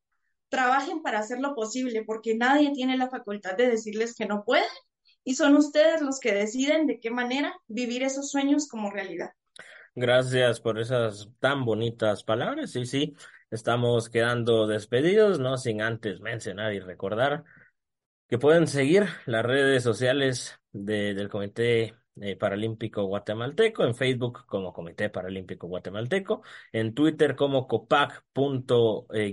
Trabajen 0.49 1.01
para 1.01 1.19
hacer 1.19 1.39
lo 1.39 1.55
posible, 1.55 2.03
porque 2.03 2.35
nadie 2.35 2.71
tiene 2.73 2.97
la 2.97 3.09
facultad 3.09 3.55
de 3.55 3.69
decirles 3.69 4.15
que 4.15 4.27
no 4.27 4.43
pueden 4.43 4.69
y 5.23 5.35
son 5.35 5.55
ustedes 5.55 6.01
los 6.01 6.19
que 6.19 6.33
deciden 6.33 6.85
de 6.85 6.99
qué 6.99 7.09
manera 7.09 7.55
vivir 7.67 8.03
esos 8.03 8.29
sueños 8.29 8.67
como 8.67 8.91
realidad. 8.91 9.31
Gracias 9.95 10.59
por 10.59 10.79
esas 10.79 11.29
tan 11.39 11.65
bonitas 11.65 12.23
palabras. 12.23 12.75
Y 12.75 12.85
sí, 12.85 13.13
estamos 13.53 14.09
quedando 14.09 14.67
despedidos, 14.67 15.39
no 15.39 15.57
sin 15.57 15.81
antes 15.81 16.19
mencionar 16.19 16.73
y 16.73 16.79
recordar 16.79 17.43
que 18.27 18.37
pueden 18.37 18.67
seguir 18.67 19.05
las 19.25 19.45
redes 19.45 19.83
sociales 19.83 20.59
de- 20.71 21.13
del 21.13 21.29
Comité 21.29 21.93
eh, 22.21 22.35
Paralímpico 22.35 23.03
Guatemalteco, 23.03 23.83
en 23.83 23.95
Facebook 23.95 24.45
como 24.45 24.73
Comité 24.73 25.09
Paralímpico 25.09 25.67
Guatemalteco, 25.67 26.41
en 26.71 26.93
Twitter 26.93 27.35
como 27.35 27.67
Copac 27.67 28.23
punto, 28.33 29.07
eh, 29.13 29.31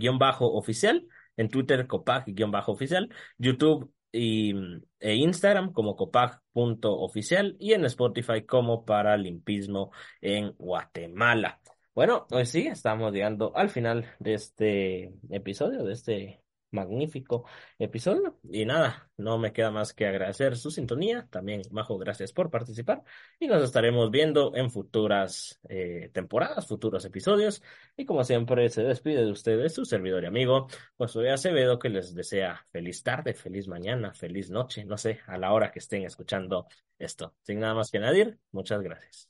en 1.37 1.49
Twitter 1.49 1.87
Copac 1.87 2.27
guion 2.27 2.51
bajo 2.51 2.73
oficial, 2.73 3.09
YouTube 3.39 3.93
y, 4.13 4.55
e 4.99 5.15
Instagram 5.15 5.73
como 5.73 5.97
Copac 5.97 6.41
punto 6.53 6.99
oficial 6.99 7.57
y 7.59 7.73
en 7.73 7.85
Spotify 7.85 8.45
como 8.45 8.85
Paralimpismo 8.85 9.93
en 10.21 10.53
Guatemala. 10.59 11.61
Bueno, 11.95 12.27
hoy 12.31 12.47
sí, 12.47 12.67
estamos 12.69 13.13
llegando 13.13 13.53
al 13.57 13.69
final 13.69 14.07
de 14.21 14.35
este 14.35 15.13
episodio, 15.31 15.85
de 15.85 15.93
este 15.93 16.43
magnífico 16.71 17.45
episodio. 17.79 18.39
Y 18.51 18.65
nada, 18.65 19.11
no 19.17 19.39
me 19.39 19.53
queda 19.53 19.71
más 19.71 19.93
que 19.93 20.07
agradecer 20.07 20.57
su 20.57 20.71
sintonía. 20.71 21.27
También, 21.31 21.63
Majo, 21.73 21.99
gracias 21.99 22.33
por 22.33 22.49
participar. 22.49 23.03
Y 23.41 23.49
nos 23.49 23.63
estaremos 23.63 24.11
viendo 24.11 24.55
en 24.55 24.71
futuras 24.71 25.61
eh, 25.69 26.11
temporadas, 26.13 26.67
futuros 26.67 27.05
episodios. 27.05 27.63
Y 27.97 28.05
como 28.05 28.25
siempre, 28.25 28.69
se 28.71 28.85
despide 28.85 29.25
de 29.25 29.33
ustedes 29.33 29.75
su 29.75 29.85
servidor 29.85 30.23
y 30.25 30.27
amigo, 30.27 30.69
Josué 30.97 31.31
Acevedo, 31.33 31.79
que 31.79 31.89
les 31.89 32.15
desea 32.15 32.67
feliz 32.71 33.03
tarde, 33.03 33.35
feliz 33.35 33.69
mañana, 33.69 34.15
feliz 34.15 34.49
noche, 34.51 34.85
no 34.85 34.97
sé, 34.97 35.21
a 35.27 35.37
la 35.39 35.53
hora 35.53 35.73
que 35.73 35.81
estén 35.81 36.05
escuchando 36.05 36.67
esto. 36.99 37.35
Sin 37.43 37.61
nada 37.61 37.75
más 37.75 37.91
que 37.91 37.99
añadir, 37.99 38.39
muchas 38.53 38.81
gracias. 38.81 39.30